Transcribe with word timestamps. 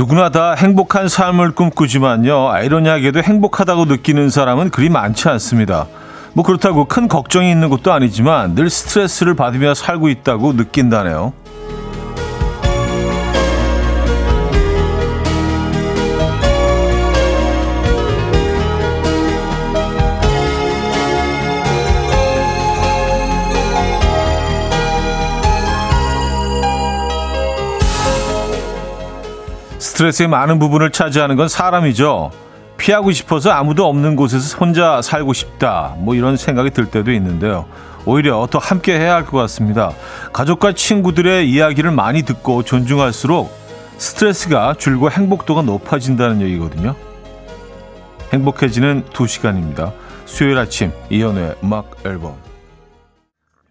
누구나 0.00 0.30
다 0.30 0.54
행복한 0.54 1.08
삶을 1.08 1.50
꿈꾸지만요. 1.50 2.48
아이러니하게도 2.48 3.22
행복하다고 3.22 3.84
느끼는 3.84 4.30
사람은 4.30 4.70
그리 4.70 4.88
많지 4.88 5.28
않습니다. 5.28 5.88
뭐 6.32 6.42
그렇다고 6.42 6.86
큰 6.86 7.06
걱정이 7.06 7.50
있는 7.50 7.68
것도 7.68 7.92
아니지만 7.92 8.54
늘 8.54 8.70
스트레스를 8.70 9.34
받으며 9.34 9.74
살고 9.74 10.08
있다고 10.08 10.54
느낀다네요. 10.54 11.34
스트레스의 30.00 30.28
많은 30.28 30.58
부분을 30.58 30.92
차지하는 30.92 31.36
건 31.36 31.48
사람이죠. 31.48 32.30
피하고 32.78 33.12
싶어서 33.12 33.50
아무도 33.50 33.86
없는 33.86 34.16
곳에서 34.16 34.56
혼자 34.56 35.02
살고 35.02 35.34
싶다. 35.34 35.94
뭐 35.98 36.14
이런 36.14 36.38
생각이 36.38 36.70
들 36.70 36.86
때도 36.86 37.12
있는데요. 37.12 37.66
오히려 38.06 38.48
더 38.50 38.58
함께 38.58 38.98
해야 38.98 39.14
할 39.14 39.26
것 39.26 39.36
같습니다. 39.36 39.92
가족과 40.32 40.72
친구들의 40.72 41.50
이야기를 41.50 41.90
많이 41.90 42.22
듣고 42.22 42.62
존중할수록 42.62 43.54
스트레스가 43.98 44.74
줄고 44.78 45.10
행복도가 45.10 45.60
높아진다는 45.62 46.40
얘기거든요. 46.40 46.94
행복해지는 48.32 49.04
두 49.12 49.26
시간입니다. 49.26 49.92
수요일 50.24 50.56
아침 50.56 50.92
이연우의 51.10 51.56
음악 51.62 51.90
앨범 52.06 52.36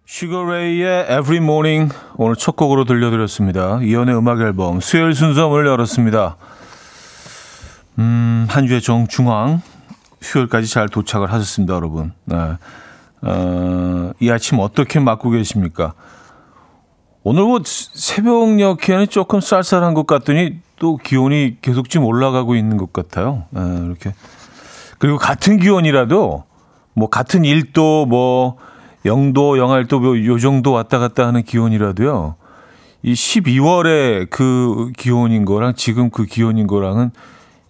슈거레이의 0.10 1.04
Every 1.04 1.38
Morning 1.38 1.94
오늘 2.16 2.36
첫 2.36 2.56
곡으로 2.56 2.84
들려드렸습니다. 2.84 3.80
이연의 3.84 4.18
음악 4.18 4.42
앨범 4.42 4.80
수요일 4.80 5.14
순서 5.14 5.48
문을 5.50 5.68
열었습니다. 5.68 6.36
음, 8.00 8.48
한 8.50 8.66
주의 8.66 8.82
정 8.82 9.06
중앙 9.06 9.62
수요일까지 10.20 10.68
잘 10.68 10.90
도착을 10.90 11.32
하셨습니다, 11.32 11.76
여러분. 11.76 12.14
네. 12.26 12.36
어, 13.22 14.12
이 14.20 14.32
아침 14.32 14.58
어떻게 14.58 15.00
맞고 15.00 15.30
계십니까? 15.30 15.94
오늘 17.22 17.44
뭐 17.44 17.62
새벽녘에는 17.64 19.10
조금 19.10 19.40
쌀쌀한 19.42 19.94
것 19.94 20.08
같더니 20.08 20.58
또 20.80 20.98
기온이 20.98 21.58
계속 21.62 21.88
좀 21.88 22.04
올라가고 22.04 22.56
있는 22.56 22.78
것 22.78 22.92
같아요. 22.92 23.44
네, 23.52 23.62
이렇게. 23.86 24.16
그리고 24.98 25.20
같은 25.20 25.60
기온이라도 25.60 26.46
뭐 26.96 27.10
같은 27.10 27.44
1도 27.44 28.08
뭐 28.08 28.58
0도, 29.06 29.58
영하 29.58 29.82
1도 29.84 30.00
뭐요 30.00 30.40
정도 30.40 30.72
왔다 30.72 31.00
갔다 31.00 31.28
하는 31.28 31.44
기온이라도요. 31.44 32.36
이 33.02 33.14
12월에 33.14 34.30
그 34.30 34.92
기온인 34.98 35.46
거랑 35.46 35.76
지금 35.76 36.10
그 36.10 36.26
기온인 36.26 36.68
거랑은 36.68 37.12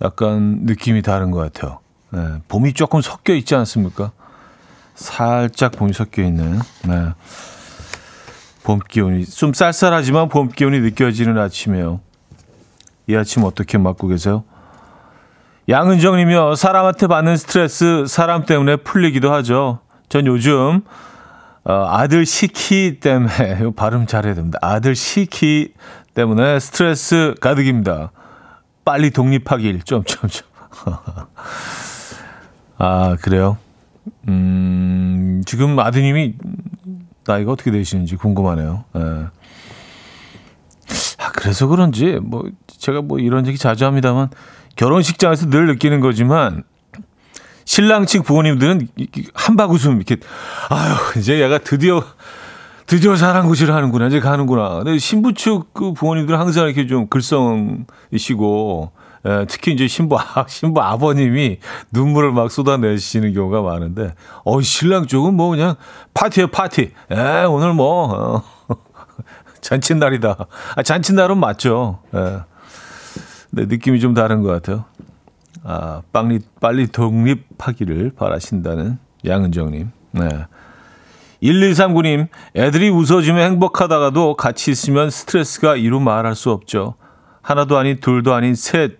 약간 0.01 0.61
느낌이 0.63 1.01
다른 1.01 1.29
것 1.31 1.39
같아요. 1.39 1.79
네, 2.11 2.41
봄이 2.47 2.73
조금 2.73 3.01
섞여 3.01 3.33
있지 3.33 3.53
않습니까? 3.55 4.11
살짝 4.95 5.73
봄이 5.73 5.93
섞여 5.93 6.23
있는. 6.23 6.59
네. 6.87 7.13
봄 8.63 8.79
기온이 8.79 9.25
좀 9.25 9.53
쌀쌀하지만 9.53 10.29
봄 10.29 10.49
기온이 10.49 10.79
느껴지는 10.79 11.37
아침이에요. 11.37 12.01
이 13.07 13.15
아침 13.15 13.43
어떻게 13.43 13.77
맞고 13.77 14.07
계세요? 14.07 14.43
양은정이며 15.67 16.55
사람한테 16.55 17.07
받는 17.07 17.37
스트레스 17.37 18.05
사람 18.07 18.45
때문에 18.45 18.77
풀리기도 18.77 19.31
하죠. 19.33 19.79
전 20.09 20.25
요즘 20.25 20.81
어, 21.69 21.85
아들 21.87 22.25
시키 22.25 22.99
때문에 22.99 23.71
발음 23.77 24.07
잘해야 24.07 24.33
됩니다. 24.33 24.57
아들 24.59 24.95
시키 24.95 25.73
때문에 26.15 26.59
스트레스 26.59 27.35
가득입니다. 27.39 28.11
빨리 28.83 29.11
독립하길 29.11 29.83
점점점. 29.83 30.47
아 32.79 33.15
그래요? 33.21 33.57
음 34.27 35.43
지금 35.45 35.77
아드님이 35.77 36.33
나이가 37.27 37.51
어떻게 37.51 37.69
되시는지 37.69 38.15
궁금하네요. 38.15 38.85
예. 38.95 39.27
아 41.19 41.31
그래서 41.33 41.67
그런지 41.67 42.17
뭐 42.19 42.49
제가 42.65 43.03
뭐 43.03 43.19
이런 43.19 43.45
얘기 43.45 43.59
자주 43.59 43.85
합니다만 43.85 44.29
결혼식장에서 44.75 45.51
늘 45.51 45.67
느끼는 45.67 45.99
거지만 45.99 46.63
신랑 47.69 48.07
측 48.07 48.23
부모님들은 48.23 48.87
한박 49.35 49.69
웃음 49.69 49.97
이렇게 49.97 50.17
아유 50.69 50.91
이제 51.19 51.39
얘가 51.39 51.59
드디어 51.59 52.01
드디어 52.87 53.15
사랑고시를 53.15 53.75
하는구나 53.75 54.07
이제 54.07 54.19
가는구나. 54.19 54.77
근데 54.83 54.97
신부 54.97 55.35
측 55.35 55.71
그 55.71 55.93
부모님들은 55.93 56.39
항상 56.39 56.65
이렇게 56.65 56.87
좀 56.87 57.07
글썽이시고 57.09 58.91
예, 59.27 59.45
특히 59.47 59.71
이제 59.73 59.87
신부 59.87 60.17
아, 60.17 60.45
신부 60.49 60.81
아버님이 60.81 61.59
눈물을 61.91 62.31
막 62.31 62.49
쏟아내시는 62.49 63.35
경우가 63.35 63.61
많은데 63.61 64.15
어 64.45 64.59
신랑 64.61 65.05
쪽은 65.05 65.35
뭐 65.35 65.51
그냥 65.51 65.75
파티에 66.15 66.47
파티. 66.47 66.89
예, 67.11 67.43
오늘 67.47 67.73
뭐 67.73 68.41
어, 68.67 68.75
잔칫날이다. 69.61 70.37
아, 70.75 70.81
잔칫날은 70.81 71.37
맞죠. 71.37 71.99
예. 72.15 72.39
근데 73.51 73.65
느낌이 73.67 73.99
좀 73.99 74.15
다른 74.15 74.41
것 74.41 74.49
같아요. 74.49 74.85
아, 75.63 76.01
빨리, 76.11 76.39
빨리 76.59 76.87
독립하기를 76.87 78.11
바라신다는 78.15 78.97
양은정님. 79.25 79.91
네. 80.11 80.29
1239님, 81.41 82.27
애들이 82.55 82.89
웃어주면 82.89 83.51
행복하다가도 83.51 84.35
같이 84.35 84.71
있으면 84.71 85.09
스트레스가 85.09 85.75
이루 85.75 85.99
말할 85.99 86.35
수 86.35 86.51
없죠. 86.51 86.95
하나도 87.41 87.77
아닌 87.77 87.99
둘도 87.99 88.33
아닌 88.33 88.55
셋. 88.55 88.99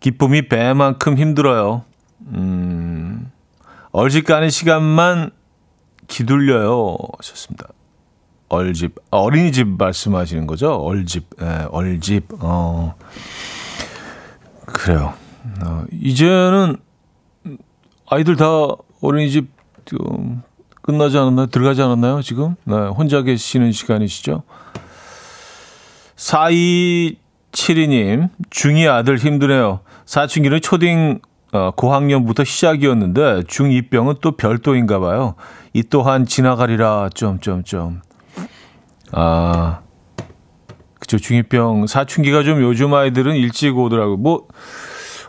기쁨이 0.00 0.48
배만큼 0.48 1.16
힘들어요. 1.16 1.84
음, 2.28 3.30
얼집 3.92 4.26
가는 4.26 4.50
시간만 4.50 5.30
기둘려요. 6.06 6.96
하셨습니다. 7.18 7.68
얼집. 8.48 8.94
어린이집 9.10 9.66
말씀하시는 9.66 10.46
거죠? 10.46 10.74
얼집. 10.74 11.26
예, 11.40 11.66
얼집. 11.70 12.26
어. 12.40 12.94
그래요. 14.66 15.14
어, 15.64 15.84
이제는 15.92 16.76
아이들 18.08 18.36
다 18.36 18.46
어린이집 19.00 19.48
좀 19.84 20.42
끝나지 20.82 21.18
않았나요? 21.18 21.46
들어가지 21.46 21.82
않았나요? 21.82 22.22
지금? 22.22 22.54
네, 22.64 22.76
혼자 22.76 23.22
계시는 23.22 23.72
시간이시죠? 23.72 24.42
4272님, 26.16 28.30
중2 28.50 28.90
아들 28.90 29.18
힘드네요. 29.18 29.80
사춘기는 30.06 30.60
초딩 30.60 31.20
어, 31.52 31.70
고학년부터 31.76 32.44
시작이었는데 32.44 33.42
중2병은 33.42 34.20
또 34.20 34.32
별도인가 34.32 34.98
봐요. 34.98 35.34
이 35.72 35.82
또한 35.82 36.26
지나가리라 36.26 37.10
점점점. 37.14 38.02
아, 39.12 39.80
그쵸 40.98 41.16
중2병 41.16 41.86
사춘기가 41.86 42.42
좀 42.42 42.62
요즘 42.62 42.94
아이들은 42.94 43.36
일찍 43.36 43.78
오더라고요. 43.78 44.16
뭐 44.16 44.48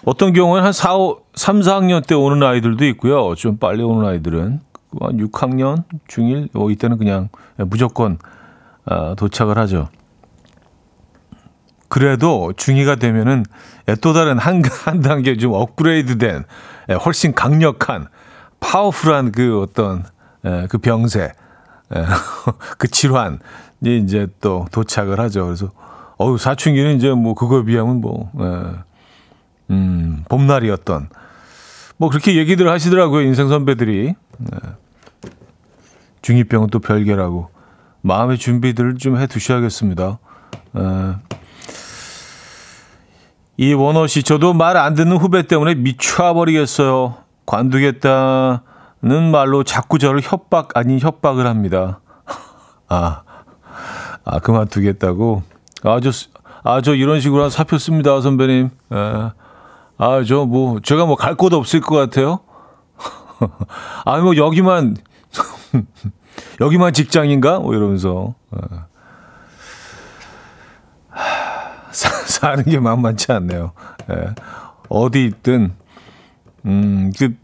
어떤 0.06 0.34
경우는 0.34 0.64
한 0.64 0.72
4, 0.72 0.96
5, 0.96 1.20
3, 1.34 1.60
4학년 1.62 2.06
때 2.06 2.16
오는 2.16 2.42
아이들도 2.46 2.86
있고요. 2.86 3.36
좀 3.36 3.58
빨리 3.58 3.84
오는 3.84 4.08
아이들은 4.08 4.60
한 5.00 5.18
6학년, 5.18 5.84
중1, 6.08 6.50
어, 6.56 6.70
이때는 6.70 6.98
그냥 6.98 7.30
무조건 7.58 8.18
어, 8.86 9.16
도착을 9.16 9.58
하죠. 9.58 9.90
그래도 11.90 12.54
중2가 12.56 13.00
되면은 13.00 13.46
또 14.02 14.14
다른 14.14 14.38
한, 14.38 14.62
한 14.86 15.02
단계 15.02 15.38
좀 15.38 15.54
업그레이드 15.54 16.18
된 16.18 16.44
훨씬 17.06 17.34
강력한 17.34 18.08
파워풀한 18.60 19.32
그 19.32 19.62
어떤 19.62 20.04
그 20.70 20.78
병세, 20.78 21.32
그 22.78 22.88
질환이 22.90 23.38
이제 23.82 24.28
또 24.42 24.66
도착을 24.72 25.20
하죠. 25.20 25.46
그래서 25.46 25.70
어우 26.18 26.38
사춘기는 26.38 26.96
이제 26.96 27.12
뭐 27.12 27.34
그거에 27.36 27.64
비하면 27.64 28.02
뭐 28.02 28.32
음, 29.72 30.24
봄날이었던 30.30 31.10
뭐 31.98 32.10
그렇게 32.10 32.36
얘기들 32.38 32.70
하시더라고요 32.70 33.22
인생 33.22 33.48
선배들이 33.50 34.14
네. 34.38 34.58
중이병은 36.22 36.70
또 36.70 36.80
별개라고 36.80 37.50
마음의 38.02 38.38
준비들을 38.38 38.98
좀 38.98 39.18
해 39.18 39.28
두셔야겠습니다. 39.28 40.20
네. 40.74 40.82
이 43.58 43.74
원호 43.74 44.08
씨 44.08 44.22
저도 44.24 44.54
말 44.54 44.78
안 44.78 44.94
듣는 44.94 45.18
후배 45.18 45.48
때문에 45.48 45.76
미쳐버리겠어요. 45.76 47.16
관두겠다는 47.48 48.62
말로 49.32 49.64
자꾸 49.64 49.98
저를 49.98 50.22
협박 50.22 50.78
아닌 50.78 51.00
협박을 51.00 51.48
합니다. 51.48 52.00
아, 52.90 53.24
아 54.24 54.40
그만두겠다고. 54.40 55.44
아저 55.84 56.12
아, 56.64 56.82
저 56.82 56.94
이런 56.94 57.20
식으로 57.22 57.44
한 57.44 57.50
사표 57.50 57.78
씁니다 57.78 58.20
선배님. 58.22 58.70
예. 58.94 59.32
아, 59.98 60.24
저 60.24 60.46
뭐, 60.46 60.80
제가 60.80 61.06
뭐 61.06 61.16
갈 61.16 61.36
곳 61.36 61.54
없을 61.54 61.82
것 61.82 61.96
같아요? 61.96 62.40
아니, 64.06 64.24
뭐, 64.24 64.36
여기만, 64.36 64.96
여기만 66.62 66.94
직장인가? 66.94 67.60
뭐 67.60 67.74
이러면서. 67.74 68.36
사는 71.92 72.64
게 72.64 72.80
만만치 72.80 73.32
않네요. 73.32 73.72
예. 74.12 74.28
어디 74.90 75.26
있든 75.26 75.74
음, 76.66 77.12
그 77.18 77.36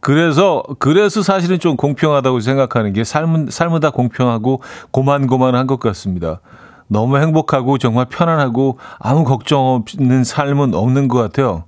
그래서 0.00 0.62
그래서 0.78 1.22
사실은 1.22 1.58
좀 1.58 1.76
공평하다고 1.76 2.40
생각하는 2.40 2.92
게 2.92 3.04
삶은 3.04 3.48
삶은 3.50 3.80
다 3.80 3.90
공평하고 3.90 4.62
고만고만한 4.90 5.66
것 5.66 5.78
같습니다. 5.80 6.40
너무 6.86 7.18
행복하고 7.18 7.78
정말 7.78 8.06
편안하고 8.06 8.78
아무 8.98 9.24
걱정 9.24 9.66
없는 9.66 10.24
삶은 10.24 10.74
없는 10.74 11.08
것 11.08 11.18
같아요. 11.18 11.64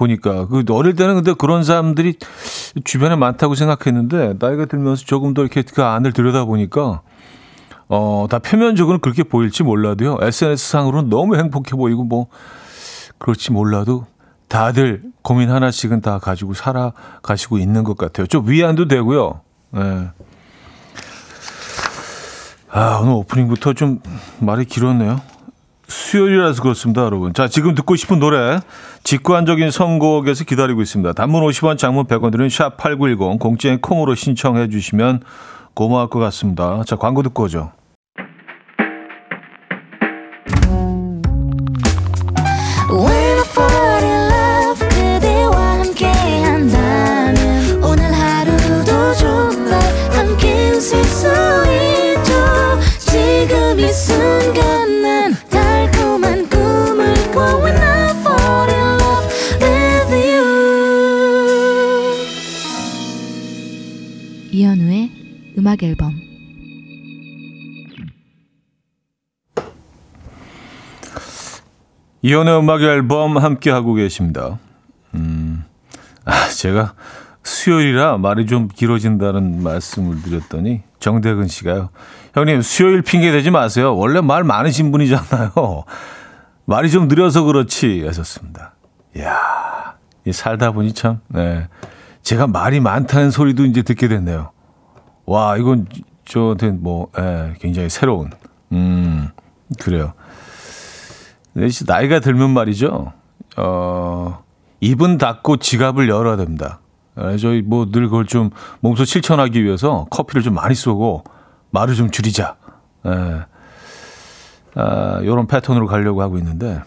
보니까 0.00 0.46
그 0.46 0.64
어릴 0.70 0.94
때는 0.96 1.16
근데 1.16 1.34
그런 1.34 1.62
사람들이 1.62 2.14
주변에 2.84 3.16
많다고 3.16 3.54
생각했는데 3.54 4.34
나이가 4.38 4.64
들면서 4.64 5.04
조금 5.04 5.34
더 5.34 5.42
이렇게 5.42 5.62
그 5.62 5.82
안을 5.84 6.12
들여다 6.12 6.46
보니까 6.46 7.02
어 7.88 8.26
다 8.30 8.38
표면적으로는 8.38 9.00
그렇게 9.00 9.22
보일지 9.24 9.62
몰라도요 9.62 10.18
SNS 10.22 10.70
상으로는 10.70 11.10
너무 11.10 11.36
행복해 11.36 11.72
보이고 11.72 12.04
뭐 12.04 12.28
그렇지 13.18 13.52
몰라도 13.52 14.06
다들 14.48 15.02
고민 15.22 15.50
하나씩은 15.50 16.00
다 16.00 16.18
가지고 16.18 16.54
살아가시고 16.54 17.58
있는 17.58 17.84
것 17.84 17.96
같아요. 17.96 18.26
좀 18.26 18.48
위안도 18.48 18.88
되고요. 18.88 19.40
네. 19.70 20.08
아, 22.72 23.00
오늘 23.02 23.12
오프닝부터 23.14 23.74
좀 23.74 24.00
말이 24.40 24.64
길었네요. 24.64 25.20
수요일이라서 25.90 26.62
그렇습니다, 26.62 27.02
여러분. 27.02 27.34
자, 27.34 27.48
지금 27.48 27.74
듣고 27.74 27.96
싶은 27.96 28.20
노래 28.20 28.60
직관적인 29.02 29.70
선곡에서 29.70 30.44
기다리고 30.44 30.82
있습니다. 30.82 31.12
단문 31.12 31.42
50원, 31.42 31.76
장문 31.76 32.06
100원 32.06 32.30
드는 32.32 32.48
샵8910 32.48 33.38
공짜인 33.38 33.80
콩으로 33.80 34.14
신청해 34.14 34.68
주시면 34.68 35.22
고마울 35.74 36.08
것 36.08 36.20
같습니다. 36.20 36.82
자, 36.86 36.96
광고 36.96 37.22
듣고 37.22 37.44
오죠. 37.44 37.72
이연의 72.30 72.60
음악 72.60 72.80
앨범 72.82 73.36
함께 73.38 73.72
하고 73.72 73.94
계십니다. 73.94 74.60
음, 75.14 75.64
아, 76.24 76.48
제가 76.48 76.94
수요일이라 77.42 78.18
말이 78.18 78.46
좀 78.46 78.68
길어진다는 78.68 79.64
말씀을 79.64 80.22
드렸더니 80.22 80.82
정대근 81.00 81.48
씨가요. 81.48 81.90
형님 82.34 82.62
수요일 82.62 83.02
핑계 83.02 83.32
대지 83.32 83.50
마세요. 83.50 83.96
원래 83.96 84.20
말 84.20 84.44
많으신 84.44 84.92
분이잖아요. 84.92 85.50
말이 86.66 86.88
좀 86.88 87.08
느려서 87.08 87.42
그렇지 87.42 88.06
하셨습니다. 88.06 88.74
이야, 89.16 89.96
살다 90.30 90.70
보니 90.70 90.92
참, 90.92 91.18
네. 91.26 91.66
제가 92.22 92.46
말이 92.46 92.78
많다는 92.78 93.32
소리도 93.32 93.64
이제 93.64 93.82
듣게 93.82 94.06
됐네요. 94.06 94.52
와, 95.26 95.56
이건 95.56 95.88
저한테 96.26 96.70
뭐, 96.70 97.08
예, 97.18 97.54
굉장히 97.58 97.90
새로운, 97.90 98.30
음, 98.70 99.30
그래요. 99.80 100.12
나이가 101.86 102.20
들면 102.20 102.50
말이죠. 102.50 103.12
어, 103.56 104.42
입은 104.80 105.18
닫고 105.18 105.56
지갑을 105.58 106.08
열어야 106.08 106.36
됩니다. 106.36 106.80
예, 107.20 107.36
저희 107.36 107.60
뭐 107.62 107.86
늘 107.90 108.04
그걸 108.08 108.24
좀 108.26 108.50
몸소 108.80 109.04
실천하기 109.04 109.62
위해서 109.64 110.06
커피를 110.10 110.42
좀 110.42 110.54
많이 110.54 110.74
쏘고 110.74 111.24
말을 111.70 111.94
좀 111.94 112.10
줄이자. 112.10 112.56
예. 113.06 113.44
아, 114.76 115.20
요런 115.24 115.46
패턴으로 115.48 115.86
가려고 115.86 116.22
하고 116.22 116.38
있는데 116.38 116.80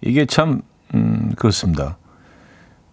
이게 0.00 0.24
참, 0.24 0.62
음, 0.94 1.32
그렇습니다. 1.36 1.98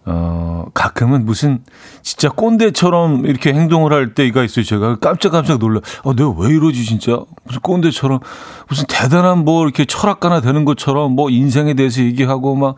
어, 0.08 0.66
가끔은 0.74 1.24
무슨 1.24 1.62
진짜 2.02 2.30
꼰대처럼 2.30 3.26
이렇게 3.26 3.52
행동을 3.52 3.92
할 3.92 4.14
때가 4.14 4.42
있어요. 4.44 4.64
제가 4.64 4.96
깜짝깜짝 4.96 5.58
놀라. 5.58 5.80
어, 6.02 6.14
내가 6.14 6.30
왜 6.30 6.48
이러지 6.50 6.84
진짜? 6.84 7.20
무슨 7.44 7.60
꼰대처럼 7.60 8.20
무슨 8.68 8.84
대단한 8.88 9.44
뭐 9.44 9.64
이렇게 9.64 9.84
철학가나 9.84 10.40
되는 10.40 10.64
것처럼 10.64 11.12
뭐 11.12 11.30
인생에 11.30 11.74
대해서 11.74 12.02
얘기하고 12.02 12.54
막 12.54 12.76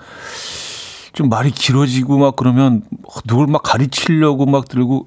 좀 1.13 1.29
말이 1.29 1.51
길어지고 1.51 2.19
막 2.19 2.37
그러면 2.37 2.83
누굴 3.27 3.47
막 3.47 3.63
가르치려고 3.63 4.47
막 4.47 4.69
들고 4.69 5.07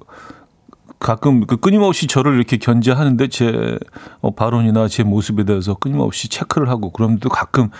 가끔 0.98 1.46
그 1.46 1.56
끊임없이 1.56 2.06
저를 2.06 2.36
이렇게 2.36 2.56
견제하는데 2.56 3.28
제 3.28 3.78
어, 4.20 4.30
발언이나 4.30 4.88
제 4.88 5.02
모습에 5.02 5.44
대해서 5.44 5.74
끊임없이 5.74 6.28
체크를 6.28 6.68
하고 6.68 6.92
또 7.20 7.28
가끔 7.28 7.70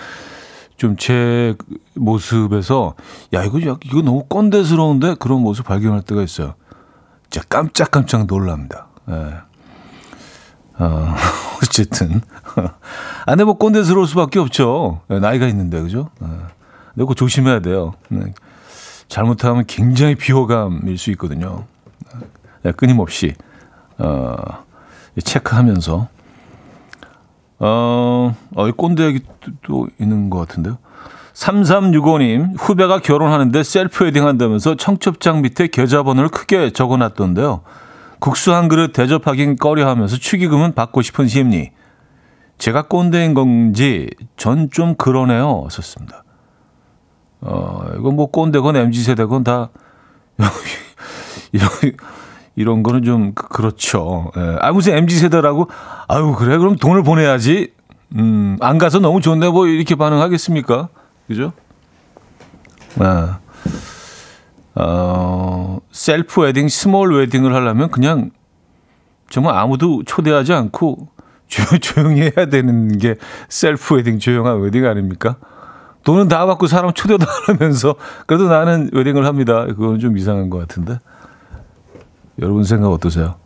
좀 0.77 0.97
제 0.97 1.55
모습에서 1.95 2.95
야 3.33 3.45
이거 3.45 3.59
이거 3.59 4.03
너무 4.03 4.25
꼰대스러운데 4.25 5.17
그런 5.19 5.41
모습 5.41 5.67
발견할 5.67 6.03
때가 6.03 6.23
있어요. 6.23 6.55
진짜 7.31 7.47
깜짝깜짝 7.49 8.27
놀랍니다. 8.27 8.89
예. 9.09 9.35
어, 10.79 11.15
어쨌든. 11.63 12.21
아, 12.57 13.25
근데 13.27 13.45
뭐 13.45 13.55
꼰대스러울 13.55 14.07
수밖에 14.07 14.39
없죠. 14.39 15.01
예, 15.11 15.19
나이가 15.19 15.47
있는데, 15.49 15.81
그죠? 15.81 16.11
예. 16.23 16.27
근데 16.95 17.07
그 17.07 17.15
조심해야 17.15 17.61
돼요. 17.61 17.95
네. 18.09 18.33
잘못하면 19.09 19.65
굉장히 19.67 20.15
비호감일 20.15 20.99
수 20.99 21.11
있거든요. 21.13 21.65
예, 22.65 22.73
끊임없이, 22.73 23.35
어, 23.99 24.37
체크하면서 25.23 26.09
어, 27.67 28.37
어, 28.55 28.71
꼰대 28.73 29.05
얘기도 29.07 29.89
있는 29.99 30.29
것 30.29 30.39
같은데요. 30.41 30.77
3365님, 31.33 32.55
후배가 32.59 32.99
결혼하는데 32.99 33.63
셀프 33.63 34.05
웨딩 34.05 34.27
한다면서 34.27 34.77
청첩장 34.77 35.41
밑에 35.41 35.69
계좌번호를 35.69 36.29
크게 36.29 36.71
적어 36.71 36.99
놨던데요. 36.99 37.63
국수 38.21 38.55
한 38.55 38.69
그릇 38.69 38.93
대접하긴 38.93 39.57
꺼려 39.57 39.89
하면서 39.89 40.17
축의금은 40.17 40.75
받고 40.75 41.01
싶은 41.03 41.27
심리. 41.27 41.71
제가 42.59 42.83
꼰대인 42.83 43.33
건지 43.33 44.11
전 44.37 44.69
좀 44.71 44.95
그러네요. 44.95 45.67
썼습니다. 45.71 46.23
어, 47.41 47.83
이건 47.99 48.15
뭐 48.17 48.27
꼰대건 48.31 48.77
MZ세대건 48.77 49.43
다, 49.45 49.71
이런, 52.57 52.83
거는 52.83 53.03
좀 53.03 53.33
그, 53.35 53.49
그렇죠. 53.49 54.31
예. 54.37 54.57
아 54.61 54.73
무슨 54.73 54.95
mz 54.95 55.19
세대라고? 55.19 55.69
아유 56.09 56.35
그래 56.39 56.59
그럼 56.59 56.77
돈을 56.77 57.03
보내야지. 57.03 57.73
음, 58.17 58.57
안 58.61 58.79
가서 58.79 59.01
너무 59.01 59.21
좋네 59.21 59.49
뭐 59.51 59.67
이렇게 59.67 59.95
반응하겠습니까? 59.95 60.89
그죠? 61.27 61.53
아. 62.99 63.39
어, 64.77 65.79
self 65.93 66.41
wedding, 66.41 66.69
small 66.69 67.15
wedding을 67.15 67.55
하려면 67.55 67.91
그냥 67.91 68.31
정말 69.31 69.57
아무도 69.57 70.03
초대하지 70.05 70.53
않고 70.53 71.09
조용히 71.81 72.23
해야 72.23 72.47
되는 72.47 72.99
게 72.99 73.17
self 73.49 73.95
wedding, 73.95 74.19
조용한 74.19 74.61
웨딩 74.61 74.85
아닙니까? 74.87 75.37
돈은 76.05 76.29
다 76.29 76.45
받고 76.45 76.67
사람 76.67 76.93
초대도 76.93 77.25
안 77.25 77.57
하면서 77.57 77.95
그래도 78.27 78.49
나는 78.49 78.91
wedding을 78.93 79.25
합니다. 79.27 79.65
그건 79.65 79.99
좀 79.99 80.19
이상한 80.19 80.51
것 80.51 80.59
같은데. 80.59 80.99
여러분 82.41 82.65
생각 82.65 82.91
어떠세요? 82.91 83.37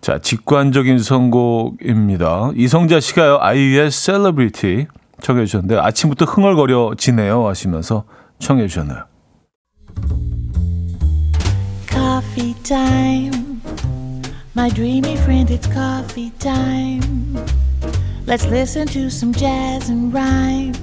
자, 0.00 0.18
직관적인 0.18 0.98
선곡입니다. 0.98 2.52
이성자 2.54 3.00
씨가요, 3.00 3.38
아이유의 3.40 3.90
셀러브리티 3.90 4.86
청해 5.22 5.46
주셨는데 5.46 5.78
아침부터 5.78 6.26
흥얼거려지네요 6.26 7.46
하시면서 7.46 8.04
청해 8.38 8.66
주셨나요? 8.68 9.04
Coffee 11.88 12.54
time. 12.62 13.60
My 14.56 14.70
dreamy 14.70 15.14
friend, 15.14 15.50
it's 15.50 15.66
coffee 15.72 16.30
time. 16.38 17.36
Let's 18.26 18.46
listen 18.46 18.86
to 18.88 19.06
some 19.06 19.32
jazz 19.32 19.90
and 19.90 20.12
rhyme 20.12 20.74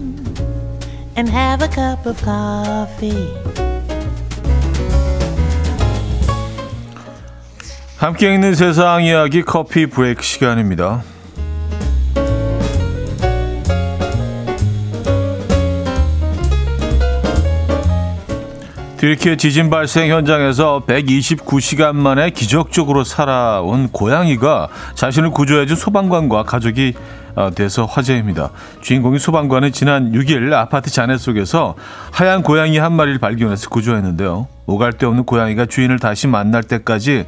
and 1.16 1.30
have 1.30 1.62
a 1.62 1.70
cup 1.70 2.06
of 2.06 2.22
coffee. 2.24 3.71
함께 8.02 8.34
있는 8.34 8.56
세상 8.56 9.04
이야기 9.04 9.44
커피 9.44 9.86
브레이크 9.86 10.24
시간입니다. 10.24 11.04
튀르키예 18.98 19.38
지진 19.38 19.70
발생 19.70 20.10
현장에서 20.10 20.82
129시간 20.88 21.96
만에 21.96 22.32
기적적으로 22.32 23.04
살아온 23.04 23.90
고양이가 23.90 24.70
자신을 24.96 25.30
구조해준 25.30 25.78
소방관과 25.78 26.42
가족이 26.42 26.96
돼서 27.54 27.86
화제입니다. 27.86 28.50
주인공이 28.82 29.20
소방관은 29.20 29.74
지난 29.74 30.12
6일 30.12 30.52
아파트 30.54 30.90
잔해 30.90 31.20
속에서 31.20 31.76
하얀 32.10 32.42
고양이 32.42 32.80
한 32.80 32.94
마리를 32.94 33.20
발견해서 33.20 33.70
구조했는데요. 33.70 34.48
오갈 34.66 34.94
데 34.94 35.06
없는 35.06 35.26
고양이가 35.26 35.68
주인을 35.68 36.00
다시 36.00 36.26
만날 36.26 36.64
때까지 36.64 37.26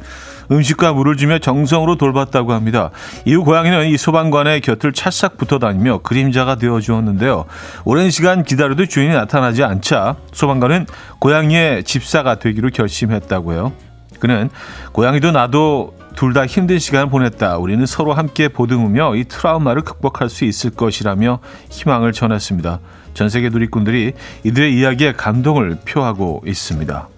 음식과 0.50 0.92
물을 0.92 1.16
주며 1.16 1.38
정성으로 1.38 1.96
돌봤다고 1.96 2.52
합니다. 2.52 2.90
이후 3.24 3.44
고양이는 3.44 3.88
이 3.88 3.96
소방관의 3.96 4.60
곁을 4.60 4.92
찰싹 4.92 5.36
붙어 5.36 5.58
다니며 5.58 5.98
그림자가 5.98 6.56
되어 6.56 6.80
주었는데요. 6.80 7.44
오랜 7.84 8.10
시간 8.10 8.44
기다려도 8.44 8.86
주인이 8.86 9.12
나타나지 9.14 9.64
않자 9.64 10.16
소방관은 10.32 10.86
고양이의 11.18 11.84
집사가 11.84 12.36
되기로 12.36 12.70
결심했다고요. 12.70 13.72
그는 14.20 14.48
고양이도 14.92 15.32
나도 15.32 15.94
둘 16.16 16.32
다 16.32 16.46
힘든 16.46 16.78
시간을 16.78 17.10
보냈다. 17.10 17.58
우리는 17.58 17.84
서로 17.86 18.12
함께 18.12 18.48
보듬으며 18.48 19.16
이 19.16 19.24
트라우마를 19.24 19.82
극복할 19.82 20.28
수 20.28 20.44
있을 20.44 20.70
것이라며 20.70 21.40
희망을 21.70 22.12
전했습니다. 22.12 22.80
전 23.14 23.28
세계 23.28 23.48
누리꾼들이 23.48 24.12
이들의 24.44 24.74
이야기에 24.74 25.12
감동을 25.12 25.78
표하고 25.84 26.42
있습니다. 26.46 27.08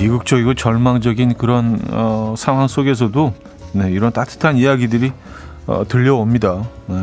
비극적이고 0.00 0.54
절망적인 0.54 1.34
그런 1.34 1.78
어, 1.90 2.34
상황 2.38 2.68
속에서도 2.68 3.34
네, 3.72 3.90
이런 3.90 4.12
따뜻한 4.12 4.56
이야기들이 4.56 5.12
어, 5.66 5.84
들려옵니다. 5.86 6.64
네. 6.86 6.96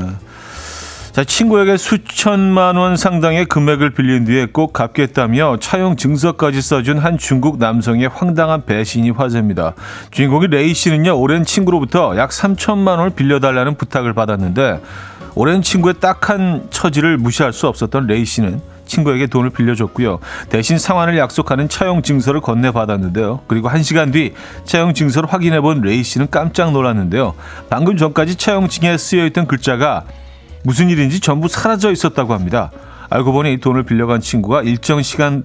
자, 1.11 1.23
친구에게 1.23 1.77
수천만 1.77 2.75
원 2.75 2.97
상당의 2.97 3.45
금액을 3.45 3.91
빌린 3.91 4.25
뒤에 4.25 4.47
꼭 4.47 4.73
갚겠다며 4.73 5.57
차용 5.59 5.95
증서까지 5.95 6.59
써준 6.61 6.97
한 6.97 7.19
중국 7.19 7.59
남성의 7.59 8.07
황당한 8.07 8.65
배신이 8.65 9.11
화제입니다. 9.11 9.73
주인공이 10.09 10.47
레이 10.47 10.73
씨는요, 10.73 11.19
오랜 11.19 11.45
친구로부터 11.45 12.17
약 12.17 12.31
3천만 12.31 12.97
원을 12.97 13.11
빌려달라는 13.11 13.75
부탁을 13.75 14.13
받았는데, 14.13 14.79
오랜 15.37 15.61
친구의 15.61 15.93
딱한 15.99 16.65
처지를 16.71 17.19
무시할 17.19 17.53
수 17.53 17.67
없었던 17.67 18.07
레이 18.07 18.25
씨는 18.25 18.59
친구에게 18.87 19.27
돈을 19.27 19.51
빌려줬고요. 19.51 20.17
대신 20.49 20.79
상환을 20.79 21.15
약속하는 21.15 21.69
차용 21.69 22.01
증서를 22.01 22.41
건네받았는데요. 22.41 23.41
그리고 23.45 23.69
한 23.69 23.83
시간 23.83 24.09
뒤 24.09 24.33
차용 24.63 24.95
증서를 24.95 25.31
확인해 25.31 25.61
본 25.61 25.81
레이 25.81 26.01
씨는 26.01 26.29
깜짝 26.31 26.71
놀랐는데요. 26.71 27.35
방금 27.69 27.97
전까지 27.97 28.33
차용증에 28.35 28.97
쓰여 28.97 29.27
있던 29.27 29.45
글자가 29.45 30.05
무슨 30.63 30.89
일인지 30.89 31.19
전부 31.19 31.47
사라져 31.47 31.91
있었다고 31.91 32.33
합니다. 32.33 32.71
알고 33.11 33.31
보니 33.31 33.59
돈을 33.59 33.83
빌려간 33.83 34.21
친구가 34.21 34.63
일정 34.63 35.03
시간 35.03 35.43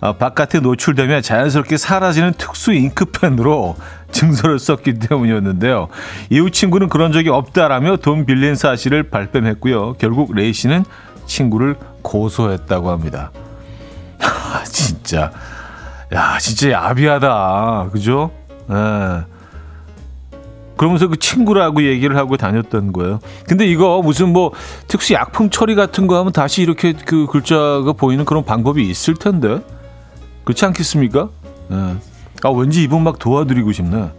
어, 0.00 0.14
바깥에 0.14 0.58
노출되면 0.58 1.22
자연스럽게 1.22 1.76
사라지는 1.76 2.32
특수 2.38 2.72
잉크펜으로 2.72 3.76
증서를 4.10 4.58
썼기 4.58 4.94
때문이었는데요. 4.94 5.88
이후 6.30 6.50
친구는 6.50 6.88
그런 6.88 7.12
적이 7.12 7.30
없다라며 7.30 7.96
돈 7.96 8.26
빌린 8.26 8.54
사실을 8.54 9.04
발뺌했고요. 9.04 9.94
결국 9.94 10.34
레이 10.34 10.52
씨는 10.52 10.84
친구를 11.26 11.76
고소했다고 12.02 12.90
합니다. 12.90 13.30
아, 14.20 14.64
진짜. 14.64 15.30
야, 16.12 16.38
진짜 16.38 16.70
야비하다. 16.70 17.90
그죠? 17.92 18.30
예. 18.70 19.24
그러면서 20.76 21.08
그 21.08 21.18
친구라고 21.18 21.82
얘기를 21.82 22.16
하고 22.16 22.36
다녔던 22.36 22.92
거예요. 22.92 23.18
근데 23.46 23.66
이거 23.66 24.00
무슨 24.00 24.32
뭐 24.32 24.52
특수 24.86 25.12
약품 25.12 25.50
처리 25.50 25.74
같은 25.74 26.06
거 26.06 26.16
하면 26.18 26.32
다시 26.32 26.62
이렇게 26.62 26.92
그 26.92 27.26
글자가 27.26 27.92
보이는 27.94 28.24
그런 28.24 28.44
방법이 28.44 28.88
있을 28.88 29.14
텐데. 29.14 29.60
그렇지 30.44 30.64
않겠습니까? 30.64 31.28
예. 31.72 31.96
아, 32.42 32.50
왠지 32.50 32.82
이분 32.82 33.02
막 33.02 33.18
도와드리고 33.18 33.72
싶네. 33.72 34.10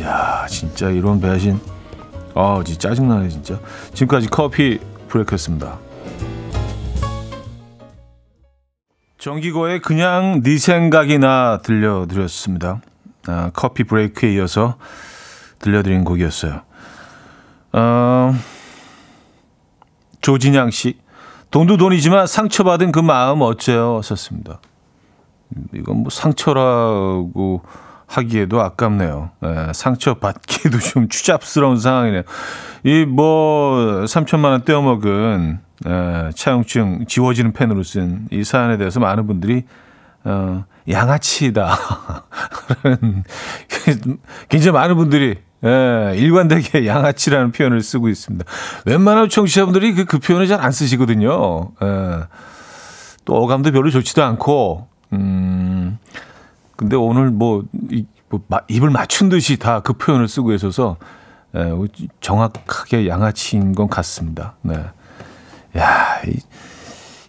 야, 0.00 0.46
진짜 0.48 0.88
이런 0.90 1.20
배신. 1.20 1.60
아, 2.34 2.62
진짜 2.64 2.88
짜증나네, 2.88 3.28
진짜. 3.28 3.58
지금까지 3.92 4.28
커피 4.28 4.78
브레이크였습니다. 5.08 5.78
정기고의 9.18 9.80
그냥 9.80 10.42
네 10.42 10.58
생각이나 10.58 11.58
들려드렸습니다. 11.62 12.80
아, 13.26 13.50
커피 13.54 13.84
브레이크에 13.84 14.34
이어서 14.34 14.76
들려드린 15.60 16.04
곡이었어요. 16.04 16.62
어, 17.72 18.34
조진양 20.20 20.70
씨, 20.70 20.98
돈도 21.50 21.76
돈이지만 21.76 22.26
상처받은 22.26 22.92
그 22.92 22.98
마음 22.98 23.42
어째요? 23.42 24.02
썼습니다. 24.02 24.60
이건 25.74 25.98
뭐 25.98 26.10
상처라고 26.10 27.62
하기에도 28.06 28.60
아깝네요. 28.60 29.30
예, 29.44 29.72
상처 29.72 30.14
받기도 30.14 30.78
좀 30.92 31.08
추잡스러운 31.08 31.78
상황이네요. 31.78 32.22
이 32.84 33.04
뭐 33.06 34.02
3천만 34.04 34.46
원 34.46 34.64
떼어먹은 34.64 35.58
에, 35.86 36.30
차용증 36.34 37.06
지워지는 37.08 37.52
펜으로 37.52 37.82
쓴 37.82 38.28
이 38.30 38.44
사연에 38.44 38.76
대해서 38.76 39.00
많은 39.00 39.26
분들이 39.26 39.64
어, 40.24 40.64
양아치다. 40.88 41.76
굉장히 44.48 44.72
많은 44.72 44.96
분들이 44.96 45.36
예, 45.64 46.12
일관되게 46.16 46.86
양아치라는 46.86 47.52
표현을 47.52 47.80
쓰고 47.80 48.08
있습니다. 48.10 48.44
웬만한 48.84 49.28
청취자분들이 49.30 49.94
그, 49.94 50.04
그 50.04 50.18
표현을 50.18 50.46
잘 50.46 50.60
안 50.60 50.70
쓰시거든요. 50.72 51.70
예, 51.82 52.20
또 53.24 53.36
어감도 53.42 53.72
별로 53.72 53.88
좋지도 53.90 54.22
않고, 54.22 54.88
음, 55.12 55.98
근데 56.76 56.96
오늘 56.96 57.30
뭐, 57.30 57.64
이, 57.90 58.06
뭐 58.28 58.40
입을 58.68 58.90
맞춘 58.90 59.28
듯이 59.28 59.58
다 59.58 59.80
그 59.80 59.92
표현을 59.94 60.28
쓰고 60.28 60.52
있어서 60.54 60.96
예, 61.54 61.72
정확하게 62.20 63.06
양아치인 63.08 63.74
것 63.74 63.88
같습니다. 63.88 64.54
네. 64.62 64.74
야, 65.76 66.20
이, 66.26 66.36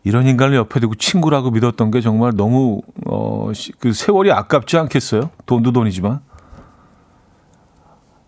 이런 0.03 0.27
인간을 0.27 0.55
옆에 0.55 0.79
두고 0.79 0.95
친구라고 0.95 1.51
믿었던 1.51 1.91
게 1.91 2.01
정말 2.01 2.31
너무 2.35 2.81
어, 3.07 3.51
그 3.79 3.93
세월이 3.93 4.31
아깝지 4.31 4.77
않겠어요? 4.77 5.29
돈도 5.45 5.71
돈이지만. 5.71 6.21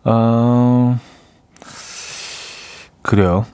어, 0.04 1.00
그래요. 3.02 3.46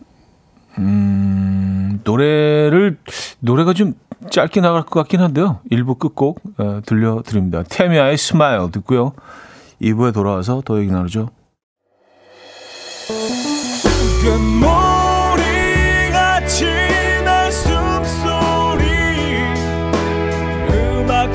음, 0.80 2.02
노래를 2.04 2.98
노래가 3.40 3.74
좀 3.74 3.94
짧게 4.30 4.62
나갈 4.62 4.84
것 4.84 5.00
같긴 5.01 5.22
한데요. 5.22 5.60
일부 5.70 5.96
끝곡 5.96 6.39
어, 6.58 6.82
들려드립니다. 6.86 7.63
타미아의 7.63 8.18
Smile 8.18 8.72
듣고요. 8.72 9.13
2부에 9.82 10.13
돌아와서 10.13 10.62
더 10.65 10.80
얘기 10.80 10.92
나누죠. 10.92 11.30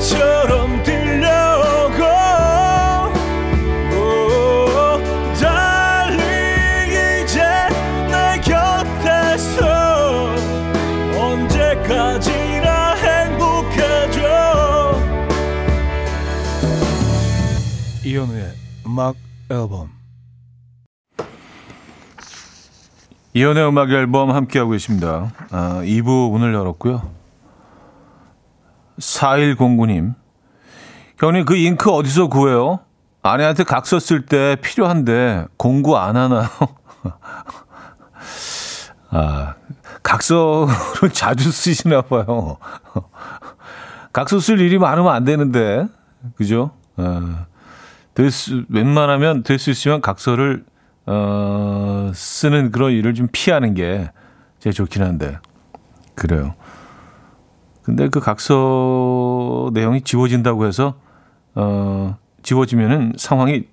이 0.09 0.38
음악 18.99 19.15
앨범 19.49 19.89
이현우의 23.33 23.69
음악 23.69 23.89
앨범 23.91 24.31
함께하고 24.31 24.71
계십니다. 24.71 25.31
아, 25.51 25.81
2부 25.85 26.31
문을 26.31 26.53
열었고요. 26.53 27.09
4109님 28.97 30.15
형님 31.17 31.45
그 31.45 31.55
잉크 31.55 31.89
어디서 31.89 32.27
구해요? 32.27 32.79
아내한테 33.23 33.63
각서 33.63 33.99
쓸 33.99 34.25
때 34.25 34.57
필요한데 34.61 35.45
공구 35.55 35.97
안 35.97 36.17
하나요? 36.17 36.49
아, 39.11 39.55
각서를 40.03 40.73
자주 41.13 41.53
쓰시나 41.53 42.01
봐요. 42.01 42.57
각서 44.11 44.41
쓸 44.41 44.59
일이 44.59 44.77
많으면 44.77 45.13
안 45.13 45.23
되는데. 45.23 45.87
그죠? 46.35 46.71
아, 46.97 47.45
될 48.19 48.31
수, 48.31 48.65
웬만하면 48.67 49.43
될 49.43 49.57
수 49.59 49.69
있으면 49.69 50.01
각서를, 50.01 50.65
어, 51.05 52.11
쓰는 52.13 52.71
그런 52.71 52.91
일을 52.91 53.13
좀 53.13 53.29
피하는 53.31 53.73
게 53.73 54.11
제일 54.59 54.73
좋긴 54.73 55.03
한데. 55.03 55.37
그래요. 56.15 56.53
근데 57.81 58.09
그 58.09 58.19
각서 58.19 59.69
내용이 59.73 60.01
지워진다고 60.01 60.65
해서, 60.65 60.95
어, 61.55 62.17
지워지면은 62.43 63.13
상황이 63.17 63.67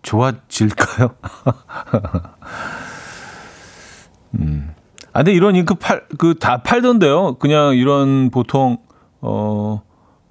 좋아질까요? 0.00 1.10
음. 4.40 4.74
아, 5.12 5.18
근데 5.18 5.34
이런 5.34 5.54
잉크 5.54 5.74
팔, 5.74 6.06
그 6.16 6.38
다 6.38 6.62
팔던데요. 6.62 7.34
그냥 7.34 7.76
이런 7.76 8.30
보통 8.30 8.78
어, 9.20 9.82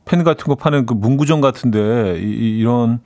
펜 0.10 0.24
같은 0.24 0.48
거 0.48 0.56
파는 0.56 0.88
그 0.88 0.96
문구점 0.96 1.40
같은데 1.40 2.20
이, 2.20 2.58
이런 2.58 3.00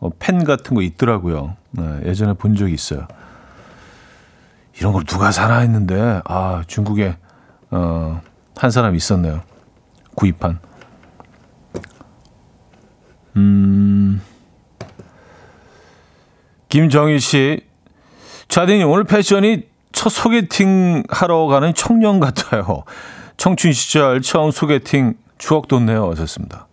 어, 0.00 0.08
펜 0.18 0.44
같은 0.44 0.74
거 0.74 0.80
있더라고요. 0.80 1.56
네, 1.72 2.00
예전에 2.06 2.32
본 2.32 2.54
적이 2.54 2.72
있어요. 2.72 3.06
이런 4.78 4.94
걸 4.94 5.04
누가 5.04 5.30
사나 5.30 5.58
했는데 5.58 6.22
아 6.24 6.62
중국에 6.66 7.16
어, 7.70 8.22
한 8.56 8.70
사람 8.70 8.94
있었네요. 8.94 9.42
구입한. 10.14 10.58
음. 13.36 14.22
김정희 16.70 17.18
씨, 17.20 17.60
자딩님 18.48 18.88
오늘 18.88 19.04
패션이 19.04 19.64
첫 19.92 20.08
소개팅 20.08 21.02
하러 21.10 21.46
가는 21.46 21.74
청년 21.74 22.20
같아요. 22.20 22.84
청춘 23.36 23.72
시절 23.72 24.22
처음 24.22 24.50
소개팅 24.50 25.14
추억 25.38 25.68
돋네요. 25.68 26.10
하셨습니다. 26.10 26.66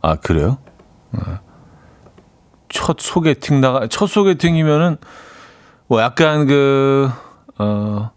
아 0.00 0.16
그래요? 0.16 0.58
네. 1.10 1.20
첫 2.68 2.96
소개팅 3.00 3.60
나가 3.60 3.86
첫 3.88 4.06
소개팅이면은 4.06 4.96
뭐 5.88 6.00
약간 6.00 6.46
그 6.46 7.10
어. 7.58 8.10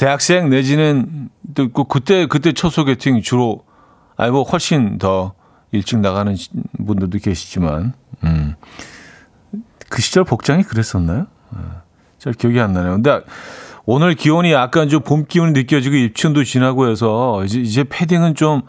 대학생 0.00 0.48
내지는 0.48 1.28
또그 1.54 1.84
그때 1.84 2.24
그때 2.24 2.54
첫 2.54 2.70
소개팅 2.70 3.20
주로 3.20 3.66
아니 4.16 4.30
뭐 4.30 4.44
훨씬 4.44 4.96
더 4.96 5.34
일찍 5.72 5.98
나가는 5.98 6.34
분들도 6.86 7.18
계시지만 7.18 7.92
음. 8.24 8.54
그 9.90 10.00
시절 10.00 10.24
복장이 10.24 10.62
그랬었나요? 10.62 11.26
어, 11.50 11.82
잘 12.18 12.32
기억이 12.32 12.58
안 12.58 12.72
나네요. 12.72 12.92
근데 12.94 13.20
오늘 13.92 14.14
기온이 14.14 14.52
약간 14.52 14.88
좀 14.88 15.02
봄 15.02 15.24
기운이 15.26 15.50
느껴지고 15.50 15.96
입춘도 15.96 16.44
지나고 16.44 16.86
해서 16.88 17.42
이제 17.44 17.58
이제 17.58 17.82
패딩은 17.82 18.36
좀 18.36 18.62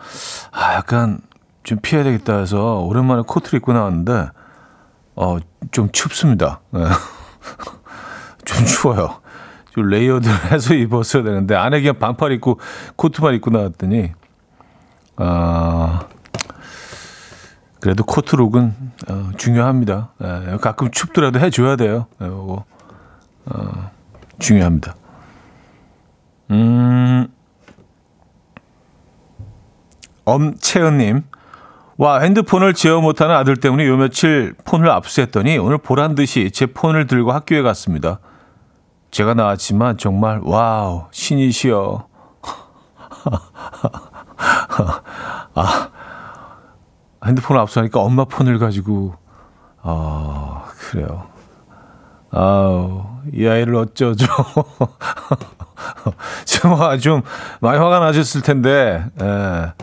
아, 0.51 0.74
약간 0.74 1.20
좀 1.62 1.78
피해야 1.80 2.04
되겠다 2.04 2.40
해서 2.40 2.80
오랜만에 2.80 3.22
코트를 3.28 3.58
입고 3.58 3.72
나왔는데 3.72 4.30
어, 5.16 5.38
좀 5.70 5.92
춥습니다. 5.92 6.62
네. 6.72 6.80
좀 8.46 8.66
추워요. 8.66 9.20
좀 9.75 9.86
layered를 9.90 10.34
해서 10.54 10.74
입었어야 10.74 11.22
되는데 11.22 11.54
안에 11.54 11.82
그냥 11.82 12.00
반팔 12.00 12.32
입고 12.32 12.60
코트만 12.96 13.36
입고 13.36 13.51
나왔더니 13.51 14.13
아 15.18 16.00
그래도 17.80 18.04
코트 18.06 18.34
look은 18.34 18.74
어, 19.08 19.32
중요합니다. 19.38 20.13
예, 20.24 20.58
가끔 20.60 20.90
춥더라도 20.90 21.40
해줘야 21.40 21.75
돼요. 21.75 22.08
예, 22.24 22.25
이거 22.25 22.66
어, 23.46 23.92
중요합니다. 24.40 24.96
음, 26.51 27.27
엄채은님. 30.25 31.24
와, 31.98 32.20
핸드폰을 32.20 32.74
제어 32.74 33.00
못하는 33.00 33.36
아들 33.36 33.58
때문에 33.58 33.88
요 33.88 33.96
며칠 33.96 34.53
폰을 34.65 34.89
압수했더니 34.89 35.58
오늘 35.58 35.77
보란 35.77 36.15
듯이 36.15 36.51
제 36.51 36.65
폰을 36.65 37.08
들고 37.08 37.31
학교에 37.31 37.62
갔습니다. 37.62 38.20
제가 39.12 39.34
나왔지만 39.34 39.98
정말 39.98 40.41
wow 40.44 41.06
신이시여. 41.12 42.08
아 45.53 45.89
핸드폰을 47.25 47.62
앞서니까 47.62 48.00
엄마 48.00 48.25
폰을 48.25 48.58
가지고 48.58 49.15
아 49.81 50.64
그래요. 50.79 51.27
아우 52.31 53.03
이 53.33 53.46
아이를 53.46 53.75
어쩌죠. 53.75 54.25
정말 56.46 57.00
좀 57.00 57.22
많이 57.59 57.77
화가 57.77 58.00
나셨을 58.00 58.42
텐데. 58.42 59.03
예. 59.22 59.74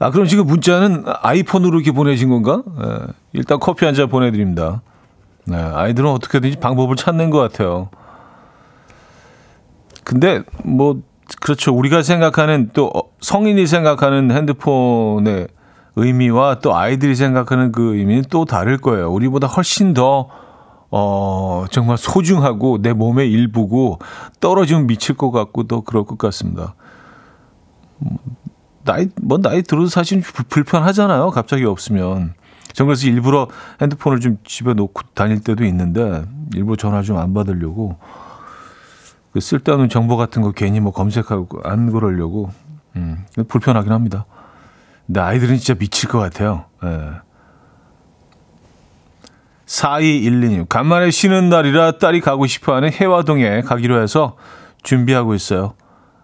아 0.00 0.10
그럼 0.10 0.26
지금 0.26 0.46
문자는 0.46 1.04
아이폰으로 1.22 1.76
이렇게 1.78 1.90
보내신 1.92 2.28
건가? 2.28 2.62
예. 2.82 3.12
일단 3.32 3.58
커피 3.58 3.84
한 3.84 3.94
잔 3.94 4.08
보내드립니다. 4.08 4.82
네, 5.44 5.56
아이들은 5.56 6.10
어떻게든지 6.10 6.58
방법을 6.58 6.94
찾는 6.96 7.30
것 7.30 7.38
같아요. 7.38 7.88
근데 10.04 10.42
뭐 10.64 11.00
그렇죠. 11.40 11.74
우리가 11.74 12.02
생각하는 12.02 12.70
또 12.72 12.86
어, 12.94 13.02
성인이 13.20 13.66
생각하는 13.66 14.30
핸드폰의 14.30 15.48
의미와 15.96 16.60
또 16.60 16.76
아이들이 16.76 17.14
생각하는 17.14 17.72
그 17.72 17.96
의미는 17.96 18.24
또 18.30 18.44
다를 18.44 18.78
거예요. 18.78 19.10
우리보다 19.10 19.46
훨씬 19.46 19.94
더 19.94 20.28
어, 20.90 21.66
정말 21.70 21.98
소중하고 21.98 22.80
내 22.80 22.92
몸의 22.92 23.30
일부고 23.30 23.98
떨어지면 24.40 24.86
미칠 24.86 25.16
것 25.16 25.30
같고 25.30 25.64
또 25.64 25.82
그럴 25.82 26.04
것 26.04 26.16
같습니다. 26.18 26.74
나이, 28.84 29.08
뭐 29.20 29.38
나이 29.38 29.62
들어도 29.62 29.88
사실 29.88 30.22
불편하잖아요. 30.48 31.30
갑자기 31.30 31.64
없으면. 31.64 32.34
전 32.72 32.86
그래서 32.86 33.06
일부러 33.06 33.48
핸드폰을 33.80 34.20
좀 34.20 34.38
집에 34.44 34.72
놓고 34.72 35.02
다닐 35.14 35.40
때도 35.42 35.64
있는데 35.64 36.24
일부러 36.54 36.76
전화 36.76 37.02
좀 37.02 37.18
안 37.18 37.34
받으려고 37.34 37.96
그 39.32 39.40
쓸데없는 39.40 39.88
정보 39.88 40.16
같은 40.16 40.42
거 40.42 40.52
괜히 40.52 40.80
뭐 40.80 40.92
검색하고 40.92 41.60
안 41.64 41.90
그러려고 41.90 42.50
음, 42.96 43.24
불편하긴 43.48 43.92
합니다. 43.92 44.26
근데 45.06 45.20
아이들은 45.20 45.56
진짜 45.56 45.74
미칠 45.74 46.08
것 46.08 46.18
같아요. 46.18 46.64
예. 46.84 47.12
4212님, 49.68 50.66
간만에 50.68 51.10
쉬는 51.10 51.50
날이라 51.50 51.92
딸이 51.98 52.20
가고 52.22 52.46
싶어 52.46 52.74
하는 52.74 52.90
해화동에 52.90 53.60
가기로 53.60 54.02
해서 54.02 54.36
준비하고 54.82 55.34
있어요. 55.34 55.74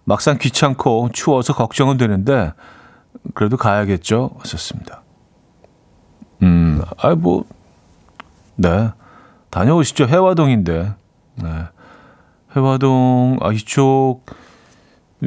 막상 0.04 0.38
귀찮고 0.38 1.10
추워서 1.12 1.54
걱정은 1.54 1.98
되는데, 1.98 2.52
그래도 3.34 3.56
가야겠죠? 3.56 4.30
하셨습니다. 4.38 5.02
음, 6.42 6.82
아, 6.96 7.14
뭐, 7.14 7.44
네. 8.56 8.90
다녀오시죠. 9.50 10.06
해화동인데. 10.06 10.94
네. 11.36 11.48
해화동, 12.56 13.38
아, 13.40 13.52
이쪽 13.52 14.22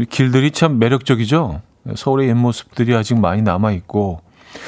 길들이 0.10 0.52
참 0.52 0.80
매력적이죠. 0.80 1.62
서울의 1.96 2.30
옛 2.30 2.34
모습들이 2.34 2.96
아직 2.96 3.20
많이 3.20 3.42
남아 3.42 3.72
있고. 3.72 4.22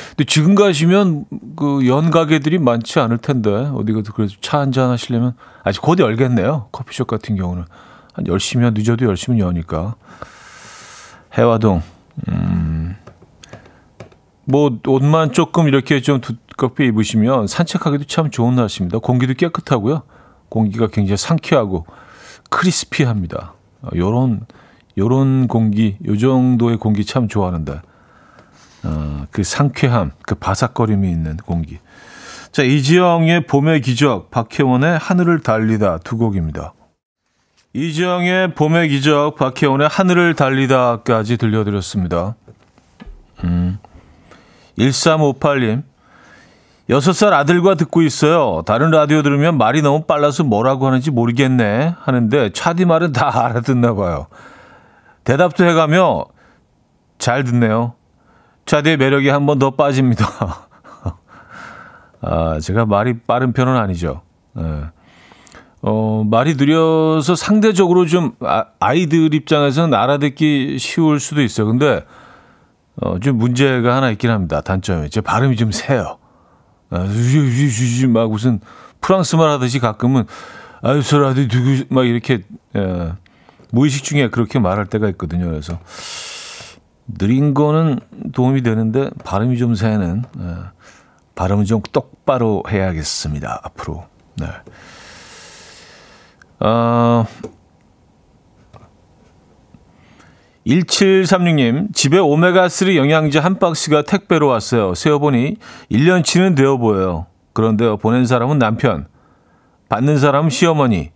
근데 0.09 0.25
지금 0.25 0.55
가시면 0.55 1.25
그 1.55 1.87
연가게들이 1.87 2.59
많지 2.59 2.99
않을 2.99 3.17
텐데 3.19 3.49
어디 3.49 3.93
가도 3.93 4.13
그래도 4.13 4.33
차 4.41 4.59
한잔 4.59 4.89
하시려면 4.89 5.33
아직 5.63 5.81
곧 5.81 5.99
열겠네요. 5.99 6.67
커피숍 6.71 7.07
같은 7.07 7.35
경우는 7.35 7.65
한 8.13 8.25
10시면 8.25 8.73
늦어도 8.73 9.05
10시면 9.05 9.39
여니까. 9.39 9.95
해화동. 11.37 11.81
음. 12.27 12.95
뭐 14.45 14.79
옷만 14.87 15.31
조금 15.31 15.67
이렇게 15.67 16.01
좀 16.01 16.21
두껍게 16.21 16.87
입으시면 16.87 17.47
산책하기도 17.47 18.05
참 18.05 18.31
좋은 18.31 18.55
날씨입니다. 18.55 18.97
공기도 18.99 19.33
깨끗하고요. 19.35 20.01
공기가 20.49 20.87
굉장히 20.87 21.17
상쾌하고 21.17 21.85
크리스피합니다. 22.49 23.53
요런 23.95 24.47
요런 24.97 25.47
공기, 25.47 25.97
요 26.05 26.17
정도의 26.17 26.77
공기 26.77 27.05
참 27.05 27.27
좋아하는데. 27.27 27.81
어, 28.83 29.25
그 29.31 29.43
상쾌함, 29.43 30.11
그 30.23 30.35
바삭거림이 30.35 31.09
있는 31.09 31.37
공기. 31.37 31.79
자, 32.51 32.63
이지영의 32.63 33.45
봄의 33.45 33.81
기적, 33.81 34.31
박혜원의 34.31 34.97
하늘을 34.97 35.39
달리다 35.41 35.99
두 35.99 36.17
곡입니다. 36.17 36.73
이지영의 37.73 38.55
봄의 38.55 38.89
기적, 38.89 39.35
박혜원의 39.35 39.87
하늘을 39.87 40.33
달리다까지 40.33 41.37
들려드렸습니다. 41.37 42.35
음. 43.43 43.77
1358님. 44.77 45.83
6살 46.89 47.33
아들과 47.33 47.75
듣고 47.75 48.01
있어요. 48.01 48.63
다른 48.65 48.89
라디오 48.89 49.21
들으면 49.21 49.59
말이 49.59 49.83
너무 49.83 50.05
빨라서 50.05 50.43
뭐라고 50.43 50.87
하는지 50.87 51.11
모르겠네. 51.11 51.93
하는데 51.99 52.49
차디 52.51 52.85
말은 52.85 53.11
다 53.11 53.29
알아듣나 53.45 53.93
봐요. 53.93 54.25
대답도 55.23 55.65
해가며 55.65 56.25
잘 57.19 57.43
듣네요. 57.43 57.93
차디의 58.69 58.97
매력이 58.97 59.29
한 59.29 59.47
번 59.47 59.57
더 59.57 59.71
빠집니다. 59.71 60.27
아, 62.21 62.59
제가 62.59 62.85
말이 62.85 63.17
빠른 63.25 63.51
편은 63.51 63.75
아니죠. 63.75 64.21
네. 64.53 64.63
어, 65.81 66.23
말이 66.29 66.53
느려서 66.53 67.35
상대적으로 67.35 68.05
좀 68.05 68.33
아, 68.41 68.93
이들 68.93 69.33
입장에서는 69.33 69.97
알아듣기 69.97 70.77
쉬울 70.77 71.19
수도 71.19 71.41
있어요. 71.41 71.65
근데 71.65 72.05
어, 73.01 73.17
좀 73.19 73.37
문제가 73.37 73.95
하나 73.95 74.11
있긴 74.11 74.29
합니다. 74.29 74.61
단점이. 74.61 75.09
제 75.09 75.21
발음이 75.21 75.55
좀 75.55 75.71
세요. 75.71 76.19
아, 76.91 77.07
막 78.09 78.29
무슨 78.29 78.59
프랑스 79.01 79.35
말 79.35 79.49
하듯이 79.49 79.79
가끔은 79.79 80.25
아유, 80.83 81.01
소라디 81.01 81.47
두고 81.47 81.85
막 81.89 82.05
이렇게 82.05 82.43
예, 82.75 83.13
무의식 83.71 84.03
중에 84.03 84.29
그렇게 84.29 84.59
말할 84.59 84.85
때가 84.85 85.09
있거든요. 85.09 85.47
그래서 85.49 85.79
느린 87.17 87.53
거는 87.53 87.99
도움이 88.33 88.61
되는데 88.61 89.09
발음이 89.23 89.57
좀 89.57 89.75
새는 89.75 90.23
네. 90.37 90.45
발음을 91.35 91.65
좀 91.65 91.81
똑바로 91.91 92.63
해야겠습니다. 92.69 93.61
앞으로. 93.63 94.05
네. 94.35 94.47
어, 96.59 97.25
1736님, 100.67 101.95
집에 101.95 102.17
오메가3 102.17 102.95
영양제 102.95 103.39
한 103.39 103.57
박스가 103.57 104.03
택배로 104.03 104.47
왔어요. 104.47 104.93
세어보니 104.93 105.55
1년치는 105.91 106.55
되어 106.55 106.77
보여요. 106.77 107.27
그런데요, 107.53 107.97
보낸 107.97 108.25
사람은 108.25 108.59
남편, 108.59 109.07
받는 109.87 110.19
사람은 110.19 110.49
시어머니, 110.49 111.11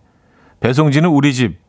배송지는 0.60 1.10
우리 1.10 1.34
집. 1.34 1.63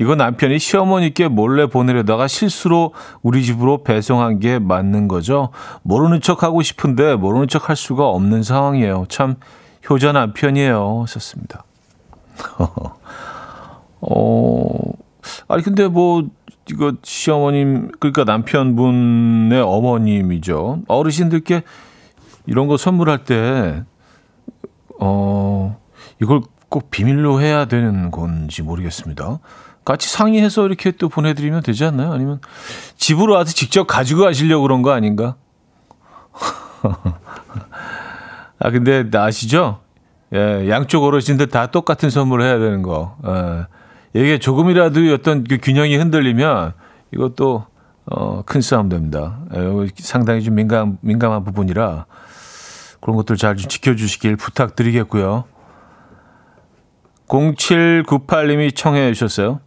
이거 0.00 0.14
남편이 0.14 0.58
시어머니께 0.58 1.28
몰래 1.28 1.66
보내려다가 1.66 2.26
실수로 2.26 2.94
우리 3.22 3.44
집으로 3.44 3.84
배송한 3.84 4.40
게 4.40 4.58
맞는 4.58 5.08
거죠. 5.08 5.50
모르는 5.82 6.22
척 6.22 6.42
하고 6.42 6.62
싶은데 6.62 7.16
모르는 7.16 7.48
척 7.48 7.68
할 7.68 7.76
수가 7.76 8.08
없는 8.08 8.42
상황이에요. 8.42 9.04
참 9.10 9.36
효자 9.88 10.12
남편이에요. 10.12 11.04
썼습니다. 11.06 11.64
어, 14.00 14.78
아니, 15.48 15.62
근데 15.62 15.86
뭐, 15.86 16.26
이거 16.70 16.94
시어머님, 17.02 17.92
그러니까 18.00 18.24
남편분의 18.24 19.60
어머님이죠. 19.60 20.80
어르신들께 20.88 21.62
이런 22.46 22.68
거 22.68 22.78
선물할 22.78 23.24
때, 23.24 23.82
어, 24.98 25.78
이걸 26.22 26.40
꼭 26.70 26.90
비밀로 26.90 27.42
해야 27.42 27.66
되는 27.66 28.10
건지 28.10 28.62
모르겠습니다. 28.62 29.40
같이 29.90 30.08
상의해서 30.08 30.66
이렇게 30.66 30.92
또 30.92 31.08
보내드리면 31.08 31.64
되지 31.64 31.84
않나요? 31.84 32.12
아니면 32.12 32.40
집으로 32.96 33.34
와서 33.34 33.52
직접 33.52 33.88
가지고 33.88 34.22
가시려고 34.22 34.62
그런 34.62 34.82
거 34.82 34.92
아닌가? 34.92 35.34
아, 38.60 38.70
근데 38.70 39.04
아시죠? 39.12 39.80
예, 40.32 40.68
양쪽 40.70 41.02
어르신들 41.02 41.48
다 41.48 41.66
똑같은 41.66 42.08
선물을 42.08 42.44
해야 42.44 42.60
되는 42.60 42.82
거. 42.82 43.16
예. 43.26 43.66
이게 44.12 44.38
조금이라도 44.38 45.12
어떤 45.12 45.42
그 45.42 45.58
균형이 45.60 45.96
흔들리면 45.96 46.74
이것도 47.12 47.66
어, 48.06 48.42
큰 48.46 48.60
싸움 48.60 48.88
됩니다. 48.88 49.40
예, 49.56 49.88
상당히 49.96 50.44
좀 50.44 50.54
민감, 50.54 50.98
민감한 51.00 51.42
부분이라 51.42 52.06
그런 53.00 53.16
것들 53.16 53.36
잘 53.36 53.56
좀 53.56 53.68
지켜주시길 53.68 54.36
부탁드리겠고요. 54.36 55.46
0798님이 57.26 58.72
청해 58.72 59.12
주셨어요. 59.14 59.58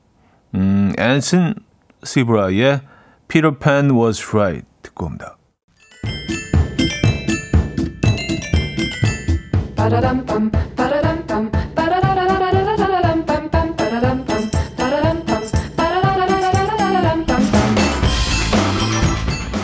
음, 0.55 0.93
앤슨 0.97 1.55
시브라의 2.03 2.81
Peter 3.27 3.57
Pan 3.57 3.91
was 3.91 4.23
right 4.33 4.65
듣고 4.81 5.05
옵니다. 5.05 5.37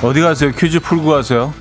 어디 0.02 0.21
가세요? 0.21 0.52
퀴즈 0.52 0.80
풀고 0.80 1.10
가세요. 1.10 1.54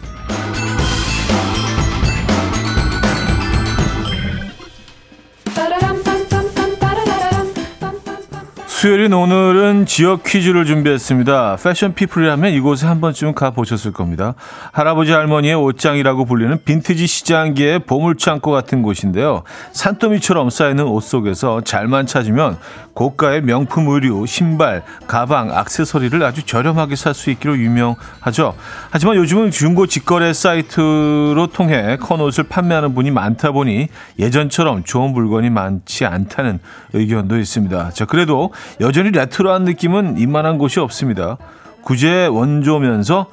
수요일인 8.79 9.13
오늘은 9.13 9.87
지역 9.87 10.23
퀴즈를 10.23 10.65
준비했습니다. 10.65 11.57
패션 11.61 11.95
피플이라면 11.95 12.53
이곳에 12.53 12.87
한 12.87 13.01
번쯤 13.01 13.35
가보셨을 13.35 13.93
겁니다. 13.93 14.35
할아버지 14.71 15.11
할머니의 15.11 15.57
옷장이라고 15.57 16.25
불리는 16.27 16.63
빈티지 16.65 17.09
시장계의 17.09 17.81
보물창고 17.81 18.53
같은 18.53 18.83
곳인데요. 18.83 19.43
산더미처럼 19.73 20.51
쌓이는 20.51 20.85
옷 20.85 21.01
속에서 21.01 21.61
잘만 21.63 22.07
찾으면 22.07 22.57
고가의 22.95 23.43
명품 23.43 23.89
의류, 23.89 24.27
신발, 24.27 24.85
가방, 25.09 25.51
악세서리를 25.51 26.23
아주 26.23 26.45
저렴하게 26.45 26.95
살 26.95 27.15
수 27.15 27.31
있기로 27.31 27.59
유명하죠. 27.59 28.55
하지만 28.91 29.17
요즘은 29.17 29.51
중고 29.51 29.89
직거래 29.89 30.33
사이트로 30.33 31.49
통해 31.53 31.97
컨옷을 32.01 32.45
판매하는 32.45 32.95
분이 32.95 33.11
많다 33.11 33.51
보니 33.51 33.89
예전처럼 34.21 34.85
좋은 34.85 35.13
물건이 35.13 35.51
많지 35.51 36.05
않다는 36.05 36.61
의견도 36.93 37.39
있습니다. 37.39 37.91
자, 37.91 38.05
그래도 38.05 38.53
여전히 38.81 39.11
레트로한 39.11 39.65
느낌은 39.65 40.19
이만한 40.19 40.59
곳이 40.59 40.81
없습니다. 40.81 41.37
구제 41.83 42.27
원조면서 42.27 43.27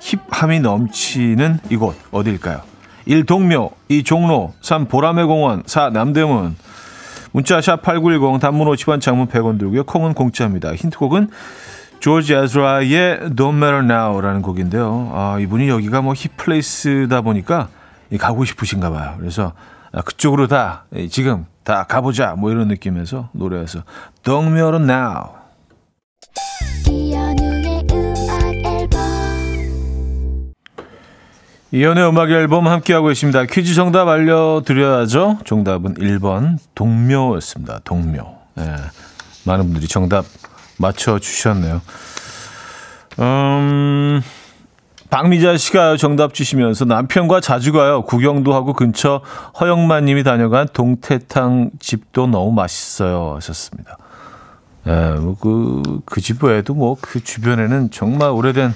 힙함이 0.00 0.60
넘치는 0.60 1.60
이곳 1.70 1.96
어디일까요? 2.10 2.60
1. 3.06 3.24
동묘 3.24 3.70
2. 3.88 4.04
종로 4.04 4.52
3. 4.60 4.86
보라매 4.86 5.24
공원 5.24 5.62
4. 5.66 5.90
남대문 5.90 6.56
문자 7.32 7.60
샵 7.60 7.82
8910 7.82 8.40
단문 8.40 8.68
50원 8.68 9.00
장문 9.00 9.28
100원 9.28 9.58
들고요. 9.58 9.84
콩은 9.84 10.14
공짜입니다. 10.14 10.74
힌트곡은 10.74 11.30
조지 12.00 12.34
에즈라의 12.34 13.30
Don't 13.30 13.56
Matter 13.56 13.84
Now라는 13.84 14.42
곡인데요. 14.42 15.10
아, 15.14 15.38
이분이 15.40 15.68
여기가 15.68 16.02
뭐 16.02 16.14
힙플레이스다 16.14 17.20
보니까 17.22 17.68
가고 18.18 18.44
싶으신가 18.44 18.90
봐요. 18.90 19.14
그래서 19.18 19.52
아, 19.92 20.02
그쪽으로 20.02 20.48
다 20.48 20.84
지금 21.10 21.46
다 21.64 21.84
가보자 21.84 22.34
뭐 22.36 22.50
이런 22.50 22.68
느낌에서 22.68 23.28
노래해서 23.32 23.82
Don't 24.22 24.46
Matter 24.46 24.76
Now 24.82 25.42
이연의 31.74 32.06
음악 32.06 32.30
앨범 32.30 32.68
함께하고 32.68 33.08
계십니다. 33.08 33.46
퀴즈 33.46 33.72
정답 33.72 34.06
알려드려야죠. 34.06 35.38
정답은 35.46 35.94
1번 35.94 36.58
동묘였습니다. 36.74 37.80
동묘. 37.84 38.36
네, 38.56 38.76
많은 39.46 39.64
분들이 39.64 39.88
정답 39.88 40.26
맞춰주셨네요. 40.76 41.80
음, 43.20 44.20
박미자 45.12 45.58
씨가 45.58 45.98
정답 45.98 46.32
주시면서 46.32 46.86
남편과 46.86 47.42
자주 47.42 47.74
가요. 47.74 48.00
구경도 48.00 48.54
하고 48.54 48.72
근처 48.72 49.20
허영만 49.60 50.06
님이 50.06 50.22
다녀간 50.24 50.66
동태탕 50.72 51.72
집도 51.78 52.26
너무 52.26 52.50
맛있어요. 52.52 53.34
하셨습니다. 53.36 53.98
예, 54.86 55.10
뭐 55.20 55.36
그, 55.38 56.00
그 56.06 56.22
집 56.22 56.42
외에도 56.42 56.72
뭐 56.72 56.96
그 56.98 57.22
주변에는 57.22 57.90
정말 57.90 58.30
오래된 58.30 58.72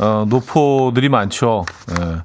어, 0.00 0.26
노포들이 0.28 1.08
많죠. 1.08 1.64
예. 2.00 2.16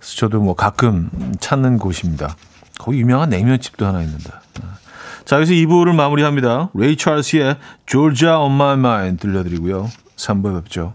저도 0.00 0.40
뭐 0.40 0.54
가끔 0.56 1.10
찾는 1.38 1.76
곳입니다. 1.76 2.34
거기 2.78 2.98
유명한 3.00 3.28
냉면집도 3.28 3.84
하나 3.84 4.00
있는데. 4.00 4.30
예. 4.62 4.66
자, 5.26 5.36
여기서 5.36 5.52
2부를 5.52 5.94
마무리합니다. 5.94 6.70
레이 6.72 6.96
찰스의 6.96 7.56
Georgia 7.86 8.34
on 8.38 8.52
My 8.52 8.72
Mind 8.72 9.20
들려드리고요. 9.20 9.90
3부에 10.16 10.64
뵙죠. 10.64 10.94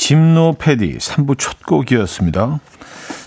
짐노 0.00 0.54
패디 0.58 0.96
3부 0.96 1.38
첫 1.38 1.62
곡이었습니다. 1.66 2.58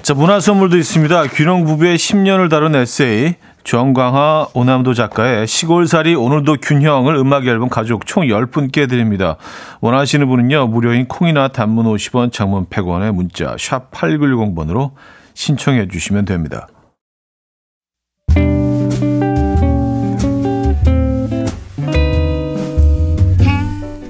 자, 0.01 0.13
문화 0.15 0.39
선물도 0.39 0.75
있습니다. 0.75 1.27
균형 1.27 1.65
부부의 1.65 1.97
10년을 1.97 2.49
다룬 2.49 2.73
에세이 2.73 3.35
정광하 3.63 4.47
오남도 4.55 4.95
작가의 4.95 5.45
시골살이 5.45 6.15
오늘도 6.15 6.57
균형을 6.63 7.15
음악 7.15 7.45
앨범 7.45 7.69
가족 7.69 8.07
총 8.07 8.23
10분께 8.23 8.89
드립니다. 8.89 9.37
원하시는 9.81 10.27
분은요. 10.27 10.67
무료인 10.67 11.07
콩이나 11.07 11.49
단문 11.49 11.85
50원, 11.85 12.33
장문 12.33 12.65
100원의 12.65 13.13
문자 13.13 13.55
샵 13.59 13.91
8910번으로 13.91 14.93
신청해 15.35 15.89
주시면 15.89 16.25
됩니다. 16.25 16.67